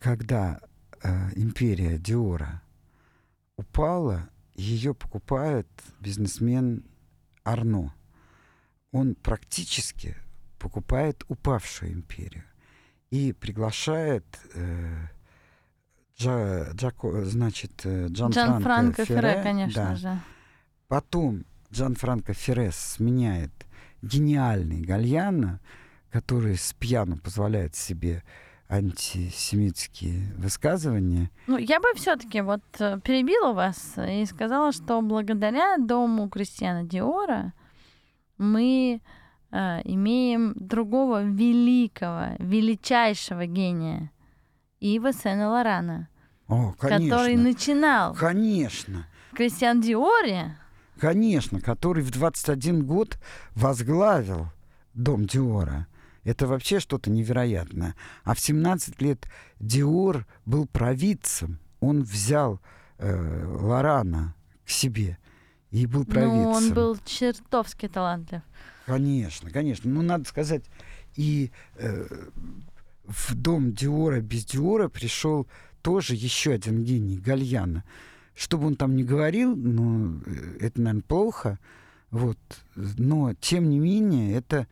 когда 0.00 0.58
э, 1.02 1.30
империя 1.36 1.98
Диора 1.98 2.62
упала, 3.56 4.28
ее 4.54 4.94
покупает 4.94 5.68
бизнесмен 6.00 6.84
Арно. 7.44 7.94
Он 8.90 9.14
практически 9.14 10.16
покупает 10.58 11.24
упавшую 11.28 11.92
империю 11.92 12.44
и 13.10 13.32
приглашает 13.32 14.24
э, 14.54 15.08
Джа, 16.18 16.70
Джако, 16.72 17.24
значит, 17.26 17.82
э, 17.84 18.06
Джан, 18.08 18.30
Джан 18.30 18.62
Франко, 18.62 18.62
Франко 18.62 19.04
Ферре, 19.04 19.20
Ферре, 19.20 19.42
конечно 19.42 19.84
да. 19.84 19.94
же. 19.96 20.20
Потом 20.88 21.44
Джан 21.70 21.96
Франко 21.96 22.32
Ферре 22.32 22.70
сменяет 22.72 23.52
гениальный 24.00 24.80
Гальяно, 24.80 25.60
который 26.14 26.56
с 26.56 26.72
пьяну 26.74 27.16
позволяет 27.16 27.74
себе 27.74 28.22
антисемитские 28.68 30.32
высказывания. 30.36 31.28
Ну, 31.48 31.58
я 31.58 31.80
бы 31.80 31.88
все-таки 31.96 32.40
вот 32.40 32.62
э, 32.78 33.00
перебила 33.02 33.52
вас 33.52 33.94
и 33.98 34.24
сказала, 34.24 34.70
что 34.70 35.02
благодаря 35.02 35.76
дому 35.76 36.28
Кристиана 36.28 36.84
Диора 36.84 37.52
мы 38.38 39.00
э, 39.50 39.80
имеем 39.82 40.54
другого 40.54 41.24
великого, 41.24 42.36
величайшего 42.38 43.46
гения 43.46 44.12
Ива 44.78 45.12
Сена 45.12 45.50
Лорана, 45.50 46.08
О, 46.46 46.74
конечно, 46.78 47.10
который 47.10 47.36
начинал. 47.36 48.14
Конечно. 48.14 49.08
Кристиан 49.32 49.80
Диоре. 49.80 50.56
Конечно, 51.00 51.60
который 51.60 52.04
в 52.04 52.12
21 52.12 52.86
год 52.86 53.18
возглавил 53.56 54.46
дом 54.94 55.26
Диора. 55.26 55.88
Это 56.24 56.46
вообще 56.46 56.80
что-то 56.80 57.10
невероятное. 57.10 57.94
А 58.24 58.34
в 58.34 58.40
17 58.40 59.00
лет 59.02 59.26
Диор 59.60 60.26
был 60.46 60.66
провидцем. 60.66 61.58
Он 61.80 62.02
взял 62.02 62.60
э, 62.98 63.46
Лорана 63.46 64.34
к 64.64 64.70
себе 64.70 65.18
и 65.70 65.86
был 65.86 66.04
провидцем. 66.04 66.42
Ну, 66.42 66.50
он 66.50 66.72
был 66.72 66.96
чертовски 67.04 67.88
талантлив. 67.88 68.40
Конечно, 68.86 69.50
конечно. 69.50 69.90
Ну, 69.90 70.02
надо 70.02 70.24
сказать, 70.24 70.64
и 71.16 71.50
э, 71.76 72.06
в 73.04 73.34
дом 73.34 73.72
Диора 73.72 74.20
без 74.20 74.44
Диора 74.44 74.88
пришел 74.88 75.46
тоже 75.82 76.14
еще 76.14 76.52
один 76.52 76.84
гений, 76.84 77.18
Гальяна. 77.18 77.84
Что 78.34 78.58
бы 78.58 78.66
он 78.66 78.76
там 78.76 78.96
ни 78.96 79.02
говорил, 79.02 79.54
но 79.54 80.20
э, 80.26 80.56
это, 80.60 80.80
наверное, 80.80 81.02
плохо. 81.02 81.58
Вот. 82.10 82.38
Но, 82.74 83.34
тем 83.34 83.68
не 83.68 83.78
менее, 83.78 84.34
это... 84.34 84.66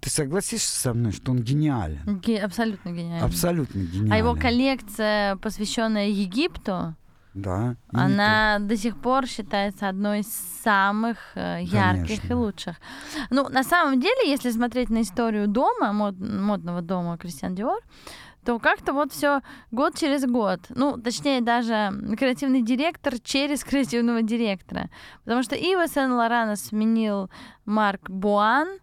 Ты 0.00 0.10
согласишься 0.10 0.80
со 0.80 0.94
мной, 0.94 1.12
что 1.12 1.32
он 1.32 1.38
гениален? 1.42 2.20
Ге- 2.20 2.40
абсолютно 2.40 2.90
гениально. 2.90 3.26
Абсолютно 3.26 3.78
гениален. 3.80 4.12
А 4.12 4.16
его 4.16 4.34
коллекция, 4.34 5.36
посвященная 5.36 6.08
Египту, 6.08 6.94
Да. 7.34 7.76
и 7.92 7.96
она 7.96 8.58
до 8.58 8.76
сих 8.76 8.96
пор 8.96 9.26
считается 9.26 9.88
одной 9.88 10.20
из 10.20 10.28
самых 10.64 11.16
э, 11.34 11.58
ярких 11.62 12.10
и 12.10 12.16
Конечно. 12.28 12.38
лучших. 12.40 12.76
Ну, 13.30 13.48
на 13.48 13.62
самом 13.62 14.00
деле, 14.00 14.30
если 14.30 14.50
смотреть 14.50 14.90
на 14.90 15.02
историю 15.02 15.46
дома, 15.46 15.92
мод- 15.92 16.18
модного 16.18 16.80
дома 16.80 17.16
Кристиан 17.18 17.54
Диор, 17.54 17.80
то 18.44 18.58
как-то 18.58 18.94
вот 18.94 19.12
все 19.12 19.42
год 19.70 19.98
через 19.98 20.24
год. 20.24 20.60
Ну, 20.70 20.96
точнее, 20.96 21.42
даже 21.42 21.92
креативный 22.18 22.62
директор 22.62 23.18
через 23.22 23.62
креативного 23.64 24.22
директора. 24.22 24.88
Потому 25.24 25.42
что 25.42 25.54
Ива 25.56 25.86
Сен-Лорана 25.86 26.56
сменил 26.56 27.28
Марк 27.66 28.08
Буан, 28.08 28.78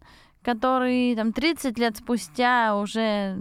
который 0.48 1.14
там 1.14 1.34
30 1.34 1.78
лет 1.78 1.98
спустя 1.98 2.78
уже 2.78 3.38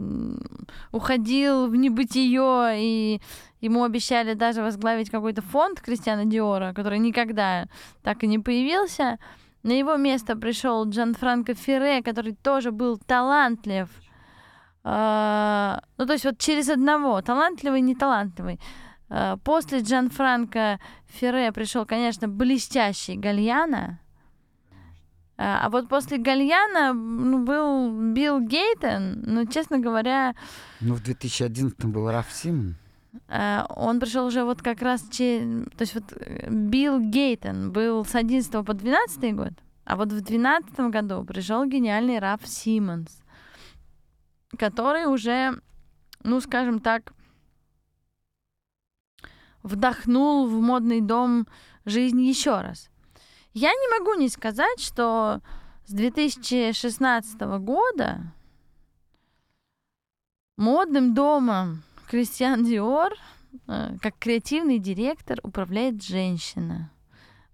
уходил 0.90 1.68
в 1.68 1.76
небытие, 1.76 2.82
и 2.82 3.20
ему 3.60 3.84
обещали 3.84 4.34
даже 4.34 4.60
возглавить 4.60 5.08
какой-то 5.08 5.40
фонд 5.40 5.80
Кристиана 5.80 6.24
Диора, 6.24 6.72
который 6.74 6.98
никогда 6.98 7.66
так 8.02 8.24
и 8.24 8.26
не 8.26 8.40
появился. 8.40 9.20
На 9.62 9.70
его 9.70 9.96
место 9.96 10.34
пришел 10.34 10.84
Джан 10.88 11.14
Франко 11.14 11.54
Ферре, 11.54 12.02
который 12.02 12.34
тоже 12.34 12.72
был 12.72 12.98
талантлив. 12.98 13.88
А, 14.82 15.80
Ну, 15.98 16.06
то 16.06 16.12
есть 16.12 16.24
вот 16.24 16.38
через 16.38 16.68
одного, 16.68 17.22
талантливый 17.22 17.78
и 17.78 17.82
неталантливый. 17.82 18.58
А, 19.10 19.36
После 19.36 19.78
Джан 19.78 20.10
Франко 20.10 20.80
Ферре 21.06 21.52
пришел, 21.52 21.86
конечно, 21.86 22.26
блестящий 22.26 23.14
Гальяна. 23.14 24.00
А 25.38 25.66
а 25.66 25.68
вот 25.68 25.88
после 25.88 26.16
Гальяна 26.18 26.94
ну, 26.94 27.44
был 27.44 28.12
Билл 28.14 28.40
Гейтон, 28.40 29.20
но, 29.26 29.44
честно 29.44 29.78
говоря, 29.78 30.34
Ну, 30.80 30.94
в 30.94 31.02
2011 31.02 31.84
был 31.86 32.10
Раф 32.10 32.32
Симон. 32.32 32.76
а, 33.28 33.66
он 33.68 34.00
пришел 34.00 34.26
уже 34.26 34.44
вот 34.44 34.62
как 34.62 34.80
раз... 34.82 35.06
че- 35.10 35.64
То 35.76 35.82
есть 35.82 35.94
вот 35.94 36.04
э, 36.12 36.48
Билл 36.50 37.00
Гейтон 37.00 37.70
был 37.70 38.04
с 38.04 38.14
11 38.14 38.50
по 38.64 38.72
12 38.72 39.34
год, 39.36 39.52
а 39.84 39.96
вот 39.96 40.10
в 40.10 40.20
12 40.22 40.74
году 40.90 41.22
пришел 41.24 41.66
гениальный 41.66 42.18
Раф 42.18 42.40
Симмонс, 42.46 43.20
который 44.58 45.04
уже, 45.04 45.60
ну, 46.24 46.40
скажем 46.40 46.78
так, 46.80 47.12
вдохнул 49.62 50.46
в 50.48 50.60
модный 50.60 51.00
дом 51.00 51.46
жизнь 51.84 52.22
еще 52.22 52.60
раз. 52.60 52.88
Я 53.58 53.70
не 53.70 53.98
могу 53.98 54.12
не 54.20 54.28
сказать, 54.28 54.80
что 54.80 55.40
с 55.86 55.90
2016 55.90 57.40
года 57.60 58.20
модным 60.58 61.14
домом 61.14 61.82
Кристиан 62.10 62.66
Диор 62.66 63.14
э, 63.66 63.96
как 64.02 64.18
креативный 64.18 64.78
директор 64.78 65.38
управляет 65.42 66.04
женщина. 66.04 66.90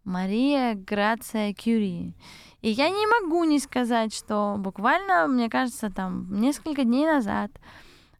Мария 0.02 0.74
Грация 0.74 1.54
Кюри. 1.54 2.16
И 2.62 2.70
я 2.70 2.88
не 2.88 3.06
могу 3.06 3.44
не 3.44 3.60
сказать, 3.60 4.12
что 4.12 4.56
буквально, 4.58 5.28
мне 5.28 5.48
кажется, 5.48 5.88
там 5.88 6.26
несколько 6.40 6.82
дней 6.82 7.06
назад 7.06 7.52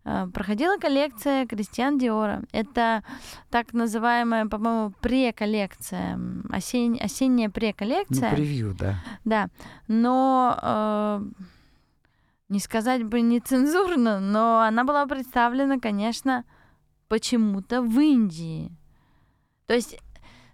проходила 0.05 0.79
коллекция 0.79 1.47
Кристиан 1.47 1.99
Диора. 1.99 2.43
Это 2.53 3.05
так 3.51 3.73
называемая, 3.73 4.47
по-моему, 4.47 4.93
преколлекция, 5.01 6.19
осень, 6.53 6.99
осенняя 6.99 7.49
Ну, 7.49 7.53
преколлекция. 7.53 8.35
превью, 8.35 8.75
да. 8.79 8.97
Да, 9.25 9.49
но 9.89 10.59
э, 10.61 11.25
не 12.49 12.59
сказать 12.59 13.05
бы 13.05 13.21
нецензурно, 13.21 14.21
но 14.21 14.61
она 14.61 14.85
была 14.85 15.07
представлена, 15.07 15.79
конечно, 15.79 16.45
почему-то 17.09 17.83
в 17.83 17.99
Индии. 18.01 18.71
То 19.67 19.75
есть 19.75 19.99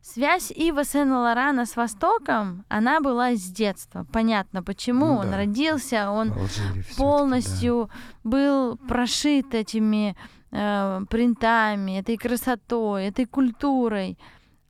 связь 0.03 0.51
Ива 0.51 0.85
Сен-Лорана 0.85 1.67
с 1.67 1.77
Востоком, 1.77 2.65
она 2.69 3.01
была 3.01 3.35
с 3.35 3.43
детства. 3.43 4.07
Понятно, 4.13 4.63
почему. 4.63 5.07
Ну 5.07 5.17
он 5.19 5.31
да. 5.31 5.37
родился, 5.37 6.11
он 6.11 6.33
в 6.33 6.39
Алжире 6.39 6.83
всё-таки, 6.83 6.91
да. 6.91 6.97
полностью 6.97 7.91
был 8.25 8.77
прошит 8.77 9.55
этими 9.55 10.17
э, 10.51 11.01
принтами, 11.09 11.99
этой 11.99 12.17
красотой, 12.17 13.07
этой 13.07 13.27
культурой. 13.27 14.19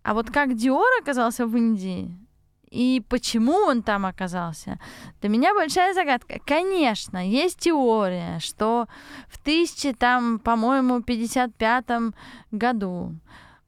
А 0.02 0.14
вот 0.14 0.30
как 0.30 0.54
Диор 0.54 0.88
оказался 1.00 1.46
в 1.46 1.56
Индии 1.56 2.16
и 2.70 3.02
почему 3.08 3.54
он 3.54 3.82
там 3.82 4.06
оказался, 4.06 4.78
для 5.20 5.30
меня 5.30 5.54
большая 5.54 5.94
загадка. 5.94 6.38
Конечно, 6.44 7.26
есть 7.26 7.58
теория, 7.58 8.38
что 8.40 8.88
в 9.28 9.40
1000, 9.40 9.94
там, 9.94 10.38
по-моему, 10.38 11.02
55 11.02 12.12
году 12.50 13.14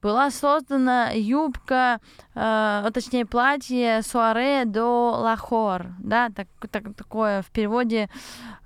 была 0.02 0.30
создана 0.30 1.10
юбка, 1.10 2.00
э, 2.34 2.90
точнее 2.92 3.26
платье 3.26 4.02
суаре 4.02 4.64
до 4.64 5.12
Лахор, 5.20 5.88
да, 5.98 6.30
так, 6.30 6.48
так- 6.70 6.94
такое 6.96 7.42
в 7.42 7.50
переводе, 7.50 8.08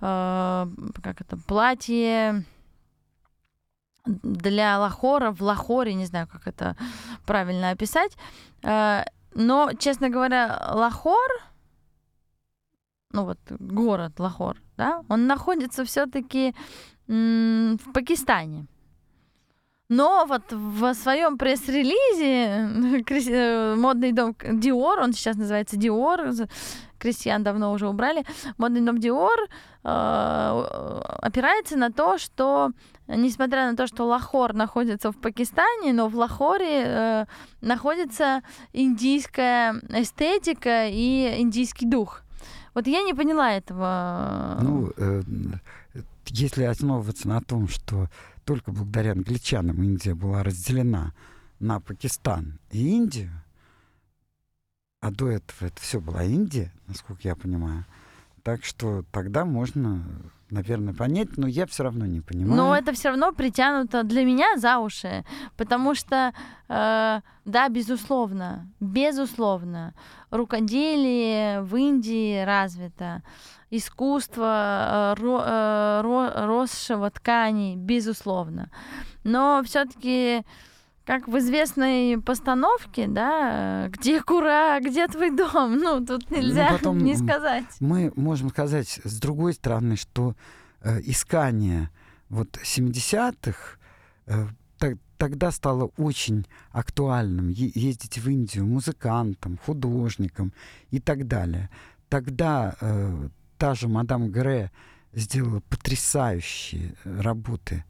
э, 0.00 0.66
как 1.02 1.20
это, 1.20 1.36
платье 1.36 2.44
для 4.06 4.78
Лахора 4.78 5.32
в 5.32 5.40
Лахоре, 5.40 5.94
не 5.94 6.06
знаю, 6.06 6.26
как 6.30 6.46
это 6.46 6.76
правильно 7.26 7.70
описать, 7.70 8.16
Э, 8.66 9.04
но, 9.34 9.72
честно 9.78 10.08
говоря, 10.08 10.70
Лахор, 10.72 11.28
ну 13.12 13.24
вот 13.24 13.38
город 13.50 14.18
Лахор, 14.18 14.56
да, 14.76 15.02
он 15.08 15.26
находится 15.26 15.84
все-таки 15.84 16.54
в 17.06 17.92
Пакистане. 17.92 18.66
Но 19.90 20.24
вот 20.26 20.50
в 20.50 20.94
своем 20.94 21.36
пресс-релизе 21.36 23.02
Крис- 23.04 23.28
э, 23.28 23.74
модный 23.76 24.12
дом 24.12 24.34
Диор, 24.42 25.00
он 25.00 25.12
сейчас 25.12 25.36
называется 25.36 25.76
Диор, 25.76 26.30
крестьян 26.98 27.42
давно 27.42 27.70
уже 27.72 27.86
убрали, 27.86 28.24
модный 28.56 28.80
дом 28.80 28.98
Диор 28.98 29.38
э, 29.42 29.48
опирается 31.20 31.76
на 31.76 31.92
то, 31.92 32.16
что 32.16 32.70
несмотря 33.08 33.70
на 33.70 33.76
то, 33.76 33.86
что 33.86 34.06
Лахор 34.06 34.54
находится 34.54 35.12
в 35.12 35.18
Пакистане, 35.18 35.92
но 35.92 36.08
в 36.08 36.16
Лахоре 36.16 36.82
э, 36.86 37.24
находится 37.60 38.42
индийская 38.72 39.74
эстетика 39.90 40.86
и 40.88 41.42
индийский 41.42 41.84
дух. 41.84 42.22
Вот 42.72 42.86
я 42.86 43.02
не 43.02 43.12
поняла 43.12 43.52
этого. 43.52 44.58
Ну, 44.62 44.90
э, 44.96 45.22
если 46.28 46.64
основываться 46.64 47.28
на 47.28 47.42
том, 47.42 47.68
что 47.68 48.06
только 48.44 48.72
благодаря 48.72 49.12
англичанам 49.12 49.82
Индия 49.82 50.14
была 50.14 50.42
разделена 50.42 51.12
на 51.58 51.80
Пакистан 51.80 52.60
и 52.70 52.88
Индию, 52.88 53.30
а 55.00 55.10
до 55.10 55.28
этого 55.28 55.68
это 55.68 55.80
все 55.80 56.00
была 56.00 56.24
Индия, 56.24 56.72
насколько 56.86 57.22
я 57.24 57.36
понимаю, 57.36 57.84
так 58.42 58.64
что 58.64 59.04
тогда 59.10 59.44
можно, 59.44 60.04
наверное, 60.54 60.94
понять, 60.94 61.36
но 61.36 61.46
я 61.46 61.66
все 61.66 61.82
равно 61.82 62.06
не 62.06 62.20
понимаю. 62.20 62.56
Но 62.56 62.76
это 62.76 62.92
все 62.92 63.08
равно 63.08 63.32
притянуто 63.32 64.02
для 64.04 64.24
меня 64.24 64.56
за 64.56 64.78
уши, 64.78 65.24
потому 65.56 65.94
что, 65.94 66.32
э, 66.68 67.20
да, 67.44 67.68
безусловно, 67.68 68.66
безусловно, 68.80 69.94
рукоделие 70.30 71.60
в 71.62 71.76
Индии 71.76 72.44
развито, 72.44 73.22
искусство 73.70 75.14
э, 75.16 75.20
ро- 75.20 75.44
э, 75.44 76.02
ро- 76.02 76.46
росшего 76.46 77.10
тканей, 77.10 77.76
безусловно. 77.76 78.70
Но 79.24 79.62
все-таки 79.64 80.44
как 81.04 81.28
в 81.28 81.38
известной 81.38 82.20
постановке, 82.20 83.06
да, 83.06 83.88
где 83.90 84.22
кура, 84.22 84.78
где 84.80 85.06
твой 85.06 85.30
дом? 85.30 85.76
Ну, 85.76 86.04
тут 86.04 86.30
нельзя 86.30 86.70
потом, 86.72 86.98
не 86.98 87.16
сказать. 87.16 87.64
Мы 87.80 88.12
можем 88.16 88.50
сказать 88.50 89.00
с 89.04 89.20
другой 89.20 89.54
стороны, 89.54 89.96
что 89.96 90.34
э, 90.80 91.00
искание 91.02 91.90
вот 92.28 92.58
70-х 92.62 93.78
э, 94.26 94.46
тогда 95.18 95.50
стало 95.50 95.90
очень 95.96 96.46
актуальным 96.70 97.48
ездить 97.48 98.18
в 98.18 98.28
Индию 98.28 98.66
музыкантам, 98.66 99.58
художникам 99.58 100.52
и 100.90 101.00
так 101.00 101.26
далее. 101.26 101.70
Тогда 102.08 102.76
э, 102.80 103.28
та 103.58 103.74
же 103.74 103.88
мадам 103.88 104.30
Гре 104.30 104.70
сделала 105.12 105.60
потрясающие 105.68 106.94
э, 107.04 107.20
работы 107.20 107.84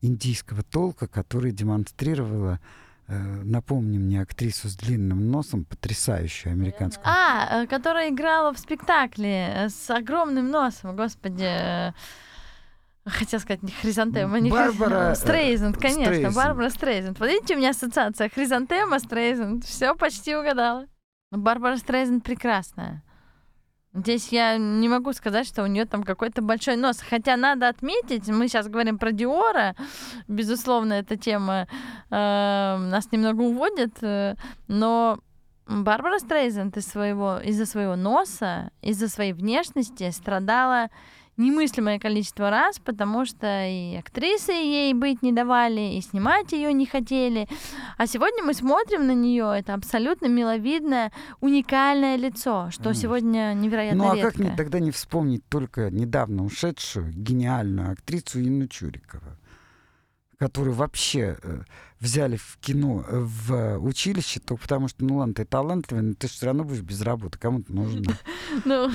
индийского 0.00 0.62
толка, 0.62 1.06
которые 1.06 1.52
демонстрировала, 1.52 2.60
э, 3.06 3.16
напомни 3.44 3.98
мне, 3.98 4.22
актрису 4.22 4.68
с 4.68 4.76
длинным 4.76 5.30
носом, 5.30 5.64
потрясающую 5.64 6.52
американскую. 6.52 7.06
А, 7.06 7.62
э, 7.62 7.66
которая 7.66 8.10
играла 8.10 8.52
в 8.52 8.58
спектакле 8.58 9.52
э, 9.54 9.68
с 9.68 9.90
огромным 9.90 10.50
носом, 10.50 10.96
господи. 10.96 11.94
Хотела 13.06 13.40
сказать 13.40 13.62
не 13.62 13.72
хризантема, 13.72 14.38
не 14.38 14.50
Барбара, 14.50 15.14
Стрейзенд, 15.14 15.78
конечно, 15.78 16.04
Стрейзенд. 16.04 16.36
Барбара 16.36 16.68
Стрейзенд. 16.68 17.18
Вот 17.18 17.26
видите, 17.26 17.54
у 17.54 17.58
меня 17.58 17.70
ассоциация 17.70 18.28
хризантема, 18.28 18.98
Стрейзенд. 18.98 19.64
Все 19.64 19.94
почти 19.94 20.36
угадала. 20.36 20.86
Барбара 21.30 21.78
Стрейзен 21.78 22.20
прекрасная. 22.20 23.02
Здесь 23.94 24.28
я 24.28 24.58
не 24.58 24.88
могу 24.88 25.12
сказать, 25.12 25.46
что 25.46 25.62
у 25.62 25.66
нее 25.66 25.86
там 25.86 26.02
какой-то 26.02 26.42
большой 26.42 26.76
нос. 26.76 27.00
Хотя 27.00 27.36
надо 27.36 27.68
отметить, 27.68 28.28
мы 28.28 28.48
сейчас 28.48 28.68
говорим 28.68 28.98
про 28.98 29.12
Диора, 29.12 29.74
безусловно, 30.28 30.94
эта 30.94 31.16
тема 31.16 31.66
э, 32.10 32.14
нас 32.14 33.10
немного 33.10 33.42
уводит, 33.42 33.96
э, 34.02 34.34
но 34.68 35.20
Барбара 35.66 36.18
Стрейзен 36.18 36.70
из 36.74 36.86
своего, 36.86 37.38
из-за 37.38 37.66
своего 37.66 37.96
носа, 37.96 38.70
из-за 38.82 39.08
своей 39.08 39.32
внешности 39.32 40.10
страдала 40.10 40.90
немыслимое 41.38 41.98
количество 41.98 42.50
раз, 42.50 42.78
потому 42.78 43.24
что 43.24 43.46
и 43.66 43.96
актрисы 43.96 44.52
ей 44.52 44.92
быть 44.92 45.22
не 45.22 45.32
давали, 45.32 45.96
и 45.96 46.00
снимать 46.00 46.52
ее 46.52 46.72
не 46.72 46.84
хотели. 46.84 47.48
А 47.96 48.06
сегодня 48.06 48.42
мы 48.42 48.52
смотрим 48.54 49.06
на 49.06 49.14
нее, 49.14 49.54
это 49.56 49.74
абсолютно 49.74 50.26
миловидное, 50.26 51.12
уникальное 51.40 52.16
лицо, 52.16 52.70
что 52.70 52.90
mm. 52.90 52.94
сегодня 52.94 53.54
невероятно 53.54 54.04
Ну 54.04 54.10
а 54.10 54.16
редко. 54.16 54.30
как 54.30 54.40
мне 54.40 54.54
тогда 54.56 54.80
не 54.80 54.90
вспомнить 54.90 55.46
только 55.48 55.90
недавно 55.90 56.44
ушедшую 56.44 57.12
гениальную 57.12 57.92
актрису 57.92 58.40
Инну 58.40 58.66
Чурикову? 58.66 59.38
которую 60.38 60.74
вообще 60.74 61.36
э, 61.42 61.62
взяли 62.00 62.36
в 62.36 62.58
кино, 62.60 63.04
э, 63.08 63.18
в 63.18 63.78
училище, 63.78 64.40
только 64.40 64.62
потому 64.62 64.88
что, 64.88 65.04
ну 65.04 65.16
ладно, 65.16 65.34
ты 65.34 65.44
талантливый, 65.44 66.02
но 66.02 66.14
ты 66.14 66.28
все 66.28 66.46
равно 66.46 66.64
будешь 66.64 66.82
без 66.82 67.00
работы, 67.02 67.38
кому-то 67.38 67.72
нужно. 67.72 68.16
Ну, 68.64 68.90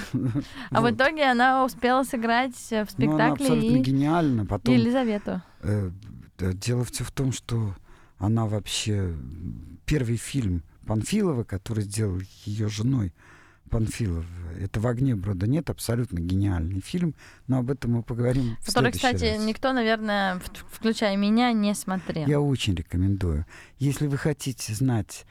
а 0.72 0.82
в 0.82 0.90
итоге 0.90 1.26
она 1.26 1.64
успела 1.64 2.04
сыграть 2.04 2.56
в 2.56 2.86
спектакле 2.90 3.08
ну, 3.08 3.16
она 3.16 3.34
абсолютно 3.34 3.78
гениально. 3.78 4.46
Потом, 4.46 4.74
Елизавету. 4.74 5.42
Э, 5.62 5.92
дело 6.38 6.84
все 6.86 7.04
в 7.04 7.12
том, 7.12 7.32
что 7.32 7.76
она 8.18 8.46
вообще 8.46 9.14
первый 9.86 10.18
фильм 10.18 10.64
Панфилова, 10.88 11.44
который 11.44 11.84
сделал 11.84 12.20
ее 12.46 12.68
женой, 12.68 13.14
Панфилов. 13.74 14.26
Это 14.60 14.80
«В 14.80 14.88
огне 14.88 15.16
брода 15.16 15.48
нет», 15.48 15.70
абсолютно 15.70 16.20
гениальный 16.20 16.80
фильм, 16.80 17.16
но 17.48 17.60
об 17.60 17.72
этом 17.72 17.94
мы 17.94 18.04
поговорим 18.04 18.56
Который, 18.64 18.92
в 18.92 18.96
кстати, 18.96 19.36
раз. 19.36 19.44
никто, 19.44 19.74
наверное, 19.74 20.40
включая 20.72 21.18
меня, 21.18 21.52
не 21.54 21.74
смотрел. 21.74 22.28
Я 22.28 22.40
очень 22.40 22.76
рекомендую. 22.76 23.48
Если 23.80 24.06
вы 24.06 24.18
хотите 24.18 24.74
знать 24.76 25.26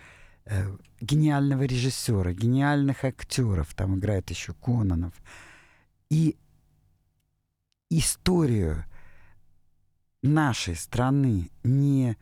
э, 0.45 0.65
гениального 1.01 1.63
режиссера, 1.63 2.33
гениальных 2.33 3.05
актеров, 3.05 3.73
там 3.75 3.97
играет 3.97 4.29
еще 4.31 4.55
Кононов, 4.55 5.15
и 6.11 6.37
историю 7.91 8.85
нашей 10.21 10.75
страны 10.75 11.49
не 11.63 12.17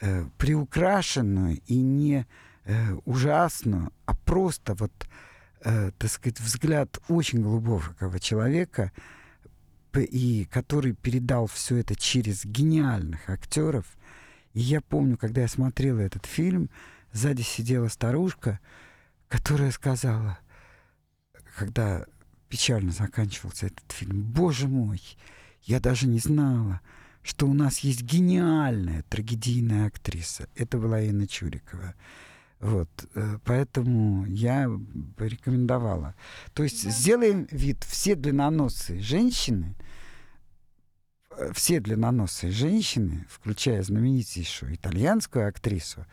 э, 0.00 0.24
приукрашенную 0.38 1.60
и 1.66 1.76
не 1.76 2.26
э, 2.64 2.94
ужасную, 3.04 3.92
а 4.06 4.14
просто 4.14 4.74
вот 4.74 4.92
э, 4.92 5.06
так 5.66 6.10
сказать, 6.10 6.38
взгляд 6.38 7.00
очень 7.08 7.42
глубокого 7.42 8.20
человека, 8.20 8.92
и 9.96 10.46
который 10.52 10.92
передал 10.92 11.46
все 11.46 11.78
это 11.78 11.96
через 11.96 12.44
гениальных 12.44 13.28
актеров. 13.28 13.96
И 14.52 14.60
я 14.60 14.80
помню, 14.80 15.16
когда 15.16 15.40
я 15.40 15.48
смотрела 15.48 16.00
этот 16.00 16.26
фильм, 16.26 16.70
сзади 17.12 17.42
сидела 17.42 17.88
старушка, 17.88 18.60
которая 19.28 19.72
сказала, 19.72 20.38
когда 21.56 22.06
печально 22.48 22.92
заканчивался 22.92 23.66
этот 23.66 23.90
фильм, 23.90 24.22
«Боже 24.22 24.68
мой, 24.68 25.02
я 25.62 25.80
даже 25.80 26.06
не 26.06 26.20
знала, 26.20 26.80
что 27.22 27.48
у 27.48 27.54
нас 27.54 27.80
есть 27.80 28.02
гениальная 28.02 29.02
трагедийная 29.08 29.88
актриса». 29.88 30.48
Это 30.54 30.78
была 30.78 31.00
Инна 31.00 31.26
Чурикова. 31.26 31.94
Вот, 32.60 32.88
э, 33.14 33.38
поэтому 33.44 34.24
я 34.26 34.68
бы 34.68 35.28
рекомендовала. 35.28 36.14
То 36.54 36.62
есть 36.62 36.84
да. 36.84 36.90
сделаем 36.90 37.46
вид, 37.50 37.84
все 37.84 38.14
длинноносые 38.14 39.00
женщины, 39.00 39.76
э, 41.30 41.52
все 41.52 41.80
длинноносые 41.80 42.52
женщины, 42.52 43.26
включая 43.28 43.82
знаменитейшую 43.82 44.74
итальянскую 44.74 45.48
актрису, 45.48 46.06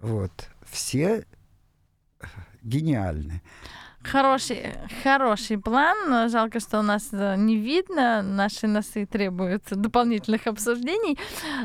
вот, 0.00 0.50
все 0.66 1.26
э, 2.20 2.26
гениальны. 2.62 3.40
Хороший, 4.04 4.74
хороший 5.02 5.58
план. 5.58 6.28
Жалко, 6.28 6.60
что 6.60 6.78
у 6.80 6.82
нас 6.82 7.08
э, 7.12 7.36
не 7.36 7.56
видно. 7.56 8.22
Наши 8.22 8.66
носы 8.66 9.06
требуют 9.06 9.62
дополнительных 9.70 10.46
обсуждений. 10.46 11.18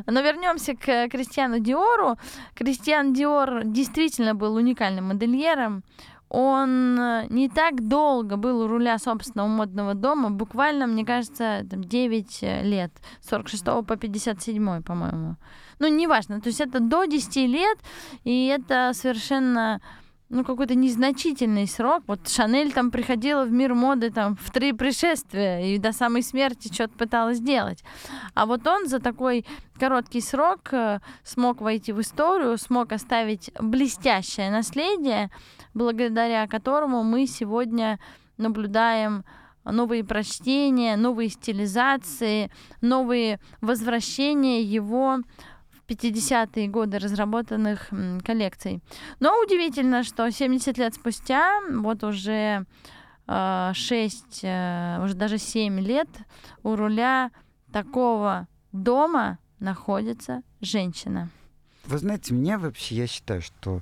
Но 0.06 0.22
вернемся 0.22 0.74
к 0.74 1.10
Кристиану 1.10 1.60
Диору. 1.60 2.18
Кристиан 2.56 3.14
Диор 3.14 3.64
действительно 3.66 4.36
был 4.36 4.56
уникальным 4.56 5.10
модельером. 5.10 5.84
Он 6.30 7.00
э, 7.00 7.26
не 7.30 7.50
так 7.50 7.88
долго 7.88 8.38
был 8.38 8.62
у 8.62 8.68
руля 8.68 9.00
собственного 9.00 9.48
модного 9.48 9.94
дома, 9.94 10.30
буквально, 10.30 10.88
мне 10.88 11.04
кажется, 11.04 11.66
там 11.70 11.84
9 11.84 12.42
лет, 12.64 12.92
с 13.20 13.30
46 13.30 13.66
по 13.86 13.96
57, 13.96 14.84
по-моему. 14.84 15.36
Ну, 15.80 15.88
неважно, 15.88 16.40
то 16.40 16.50
есть 16.50 16.62
это 16.62 16.80
до 16.80 17.06
10 17.06 17.36
лет, 17.48 17.80
и 18.24 18.46
это 18.46 18.92
совершенно 18.94 19.82
ну, 20.30 20.44
какой-то 20.46 20.76
незначительный 20.76 21.68
срок. 21.68 22.04
Вот 22.08 22.28
Шанель 22.30 22.72
там 22.72 22.92
приходила 22.92 23.46
в 23.46 23.52
мир 23.52 23.74
моды 23.74 24.12
там 24.12 24.36
в 24.36 24.52
три 24.52 24.74
пришествия 24.74 25.62
и 25.62 25.78
до 25.80 25.92
самой 25.92 26.22
смерти 26.22 26.72
что-то 26.72 26.96
пыталась 26.98 27.38
сделать. 27.38 27.84
А 28.36 28.46
вот 28.46 28.66
он 28.68 28.88
за 28.88 29.00
такой 29.00 29.46
короткий 29.80 30.22
срок 30.22 30.72
э, 30.72 31.00
смог 31.24 31.62
войти 31.62 31.94
в 31.94 32.02
историю, 32.02 32.58
смог 32.58 32.92
оставить 32.92 33.52
блестящее 33.60 34.52
наследие, 34.52 35.32
благодаря 35.74 36.48
которому 36.48 37.04
мы 37.04 37.26
сегодня 37.26 38.00
наблюдаем 38.38 39.24
новые 39.66 40.04
прочтения, 40.04 40.96
новые 40.96 41.30
стилизации, 41.30 42.52
новые 42.82 43.40
возвращения 43.62 44.62
его 44.62 45.20
50-е 45.90 46.68
годы 46.68 47.00
разработанных 47.00 47.90
коллекций. 48.24 48.82
Но 49.20 49.34
удивительно, 49.42 50.04
что 50.04 50.30
70 50.30 50.78
лет 50.78 50.94
спустя, 50.94 51.62
вот 51.72 52.04
уже 52.04 52.66
6, 53.28 54.44
э, 54.44 54.48
э, 54.48 55.04
уже 55.04 55.14
даже 55.14 55.38
7 55.38 55.80
лет 55.80 56.10
у 56.64 56.76
руля 56.76 57.32
такого 57.72 58.48
дома 58.72 59.38
находится 59.60 60.42
женщина. 60.62 61.30
Вы 61.86 61.98
знаете, 61.98 62.34
меня 62.34 62.58
вообще, 62.58 62.96
я 62.96 63.08
считаю, 63.08 63.42
что 63.42 63.82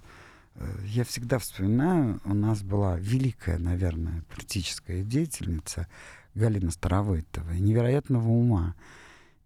э, 0.56 0.66
я 0.86 1.04
всегда 1.06 1.40
вспоминаю, 1.40 2.20
у 2.26 2.34
нас 2.34 2.62
была 2.62 2.98
великая, 2.98 3.58
наверное, 3.58 4.24
политическая 4.36 5.02
деятельница 5.04 5.88
Галина 6.36 6.72
Старовойтова, 6.72 7.52
невероятного 7.52 8.28
ума. 8.28 8.76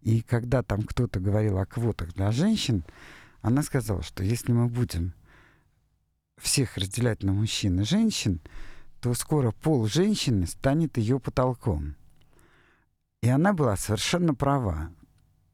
И 0.01 0.21
когда 0.21 0.63
там 0.63 0.81
кто-то 0.83 1.19
говорил 1.19 1.57
о 1.57 1.65
квотах 1.65 2.13
для 2.13 2.31
женщин, 2.31 2.83
она 3.41 3.63
сказала, 3.63 4.01
что 4.01 4.23
если 4.23 4.51
мы 4.51 4.67
будем 4.67 5.13
всех 6.37 6.77
разделять 6.77 7.23
на 7.23 7.33
мужчин 7.33 7.79
и 7.79 7.83
женщин, 7.83 8.41
то 8.99 9.13
скоро 9.13 9.51
пол 9.51 9.87
женщины 9.87 10.47
станет 10.47 10.97
ее 10.97 11.19
потолком. 11.19 11.95
И 13.21 13.29
она 13.29 13.53
была 13.53 13.77
совершенно 13.77 14.33
права. 14.33 14.91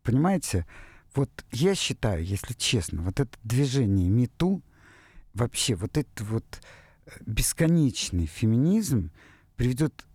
Понимаете, 0.04 0.66
вот 1.14 1.30
я 1.52 1.76
считаю, 1.76 2.24
если 2.24 2.54
честно, 2.54 3.02
вот 3.02 3.20
это 3.20 3.38
движение 3.44 4.10
МИТУ, 4.10 4.62
вообще 5.34 5.76
вот 5.76 5.98
этот 5.98 6.22
вот 6.22 6.46
э, 7.06 7.12
бесконечный 7.26 8.26
феминизм 8.26 9.12
приведет 9.56 10.06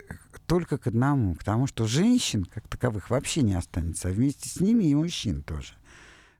только 0.47 0.79
к 0.79 0.87
одному, 0.87 1.35
к 1.35 1.45
тому, 1.45 1.67
что 1.67 1.87
женщин 1.87 2.45
как 2.45 2.69
таковых 2.69 3.11
вообще 3.11 3.43
не 3.43 3.55
останется, 3.55 4.09
а 4.09 4.13
вместе 4.13 4.49
с 4.49 4.61
ними 4.61 4.85
и 4.85 4.95
мужчин 4.95 5.43
тоже. 5.43 5.75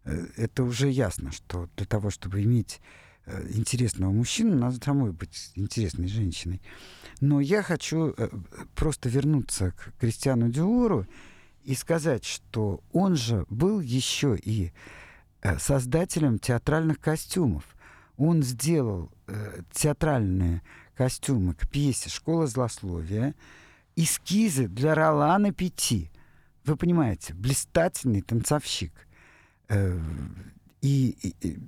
Э, 0.05 0.27
это 0.37 0.65
уже 0.65 0.91
ясно, 0.91 1.33
что 1.33 1.69
для 1.77 1.87
того, 1.87 2.11
чтобы 2.11 2.43
иметь 2.43 2.81
э, 3.27 3.49
интересного 3.55 4.13
мужчину, 4.13 4.57
надо 4.57 4.79
самой 4.83 5.13
быть 5.13 5.53
интересной 5.55 6.09
женщиной. 6.09 6.61
Но 7.21 7.41
я 7.41 7.63
хочу 7.63 8.15
э, 8.17 8.29
просто 8.75 9.09
вернуться 9.09 9.73
к 9.73 9.93
Кристиану 9.99 10.51
Диору 10.51 11.07
и 11.63 11.75
сказать, 11.75 12.25
что 12.25 12.83
он 12.93 13.15
же 13.17 13.47
был 13.49 13.81
еще 13.81 14.37
и 14.37 14.73
создателем 15.59 16.39
театральных 16.39 17.01
костюмов. 17.01 17.65
Он 18.17 18.43
сделал 18.43 19.11
театральные 19.73 20.63
костюмы 20.95 21.55
к 21.55 21.69
пьесе 21.69 22.11
«Школа 22.11 22.47
злословия», 22.47 23.35
эскизы 23.97 24.69
для 24.69 24.95
Ролана 24.95 25.53
Пяти. 25.53 26.11
Вы 26.65 26.77
понимаете, 26.77 27.35
блистательный 27.35 28.23
танцовщик. 28.23 28.93
Э, 29.69 29.99
и, 30.81 31.17
и, 31.23 31.35
и 31.41 31.59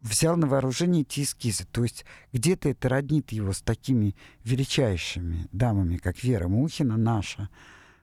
взял 0.00 0.36
на 0.36 0.46
вооружение 0.46 1.02
эти 1.02 1.22
эскизы. 1.22 1.64
То 1.66 1.82
есть 1.82 2.04
где-то 2.32 2.68
это 2.68 2.88
роднит 2.88 3.32
его 3.32 3.52
с 3.52 3.60
такими 3.60 4.14
величайшими 4.44 5.48
дамами, 5.52 5.96
как 5.96 6.22
Вера 6.22 6.48
Мухина, 6.48 6.96
наша, 6.96 7.48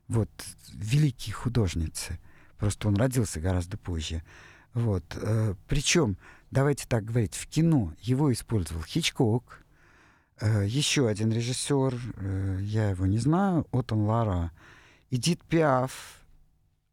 вот, 0.07 0.29
великие 0.73 1.33
художницы. 1.33 2.19
Просто 2.57 2.87
он 2.87 2.95
родился 2.95 3.39
гораздо 3.39 3.77
позже. 3.77 4.23
Вот. 4.73 5.03
Э, 5.15 5.55
Причем, 5.67 6.17
давайте 6.51 6.85
так 6.87 7.05
говорить, 7.05 7.35
в 7.35 7.47
кино 7.47 7.93
его 8.01 8.31
использовал 8.31 8.83
Хичкок, 8.83 9.62
еще 10.41 11.07
один 11.07 11.31
режиссер, 11.31 11.95
э, 12.17 12.57
я 12.61 12.89
его 12.89 13.05
не 13.05 13.17
знаю, 13.17 13.67
Отон 13.71 14.01
Лара. 14.01 14.51
Эдит 15.11 15.43
Пиаф, 15.43 16.21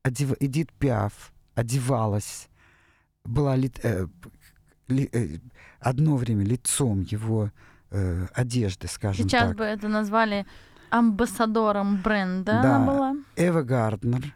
одев... 0.03 0.33
Эдит 0.41 0.73
Пиаф 0.73 1.33
одевалась, 1.55 2.49
была 3.25 3.57
ли... 3.57 3.73
Э, 3.83 4.07
ли... 4.89 5.09
Э, 5.13 5.39
одно 5.81 6.17
время 6.17 6.45
лицом 6.45 7.01
его 7.01 7.51
э, 7.91 8.27
одежды, 8.35 8.89
скажем 8.89 9.29
Сейчас 9.29 9.49
так. 9.49 9.57
бы 9.57 9.65
это 9.65 9.89
назвали 9.89 10.47
амбассадором 10.91 12.03
бренда 12.03 12.61
Да. 12.63 12.77
она 12.77 12.87
была. 12.87 13.17
Эва 13.37 13.63
Гарднер, 13.63 14.35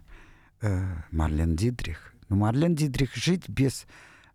э, 0.62 0.82
Марлен 1.10 1.56
Дидрих. 1.56 2.14
Но 2.28 2.36
Марлен 2.36 2.74
Дидрих 2.74 3.14
жить 3.14 3.48
без 3.48 3.86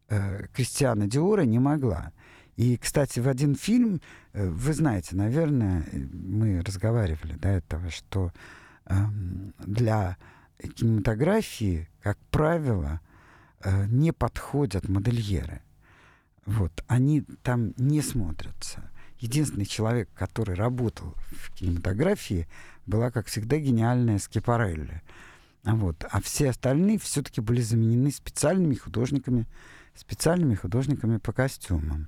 э, 0.09 0.45
Кристиана 0.53 1.07
Диора 1.07 1.41
не 1.41 1.59
могла. 1.59 2.11
И, 2.59 2.75
кстати, 2.75 3.21
в 3.21 3.29
один 3.29 3.55
фильм, 3.55 4.01
э, 4.33 4.49
вы 4.49 4.73
знаете, 4.73 5.15
наверное, 5.15 5.85
мы 6.11 6.61
разговаривали 6.61 7.35
до 7.35 7.47
этого, 7.47 7.89
что 7.89 8.33
эм, 8.87 9.53
для 9.65 10.17
кинематографии, 10.75 11.87
как 12.01 12.17
правило, 12.31 12.99
э, 13.63 13.85
не 13.85 14.11
подходят 14.11 14.89
модельеры. 14.89 15.61
Вот, 16.45 16.83
они 16.87 17.21
там 17.43 17.73
не 17.77 18.01
смотрятся. 18.01 18.91
Единственный 19.19 19.65
человек, 19.65 20.09
который 20.13 20.55
работал 20.55 21.15
в 21.31 21.53
кинематографии, 21.53 22.45
была, 22.85 23.09
как 23.09 23.27
всегда, 23.27 23.57
гениальная 23.57 24.19
Скипарелли. 24.19 25.01
А 25.63 25.75
Вот. 25.75 26.05
А 26.11 26.19
все 26.19 26.49
остальные 26.49 26.99
все-таки 26.99 27.39
были 27.39 27.61
заменены 27.61 28.11
специальными 28.11 28.75
художниками, 28.75 29.45
специальными 29.99 30.55
художниками 30.55 31.17
по 31.17 31.31
костюмам. 31.33 32.07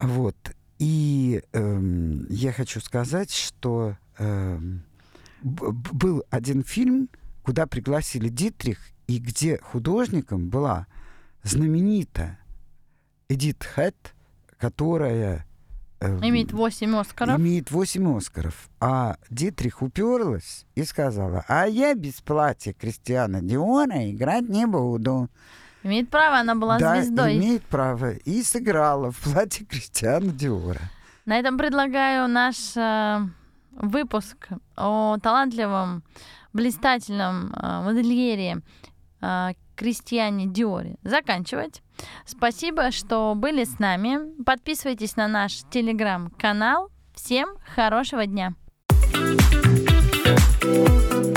Вот. 0.00 0.36
И 0.78 1.42
эм, 1.52 2.26
я 2.28 2.52
хочу 2.52 2.80
сказать, 2.80 3.30
что 3.30 3.96
б- 4.18 5.72
был 5.72 6.24
один 6.30 6.62
фильм, 6.64 7.08
куда 7.42 7.66
пригласили 7.66 8.28
Дитрих, 8.28 8.78
и 9.06 9.18
где 9.18 9.58
художником 9.58 10.48
была 10.48 10.86
знаменитая 11.42 12.38
Эдит 13.28 13.62
Хэт, 13.62 14.14
которая 14.58 15.46
эм, 16.00 16.18
Имеет 16.26 16.52
8 16.52 16.96
Оскаров. 16.96 17.38
имеет 17.38 17.70
8 17.70 18.16
Оскаров. 18.16 18.68
А 18.80 19.16
Дитрих 19.30 19.80
уперлась 19.82 20.66
и 20.74 20.84
сказала, 20.84 21.44
а 21.48 21.66
я 21.66 21.94
без 21.94 22.20
платья 22.20 22.72
Кристиана 22.72 23.40
Диора 23.42 24.10
играть 24.10 24.48
не 24.48 24.66
буду. 24.66 25.28
Имеет 25.84 26.08
право, 26.08 26.38
она 26.38 26.54
была 26.54 26.78
да, 26.78 26.96
звездой. 26.96 27.36
имеет 27.36 27.62
право. 27.64 28.12
И 28.12 28.42
сыграла 28.42 29.12
в 29.12 29.18
платье 29.18 29.66
Кристиана 29.66 30.32
Диора. 30.32 30.80
На 31.26 31.38
этом 31.38 31.58
предлагаю 31.58 32.26
наш 32.26 32.56
э, 32.74 33.20
выпуск 33.72 34.48
о 34.76 35.18
талантливом, 35.22 36.02
блистательном 36.54 37.52
э, 37.52 37.82
модельере 37.82 38.62
э, 39.20 39.50
Кристиане 39.76 40.46
Диоре 40.46 40.96
заканчивать. 41.02 41.82
Спасибо, 42.24 42.90
что 42.90 43.34
были 43.36 43.64
с 43.64 43.78
нами. 43.78 44.42
Подписывайтесь 44.42 45.16
на 45.16 45.28
наш 45.28 45.64
телеграм-канал. 45.70 46.90
Всем 47.14 47.56
хорошего 47.74 48.26
дня! 48.26 48.54
thank 50.64 51.12
you 51.12 51.33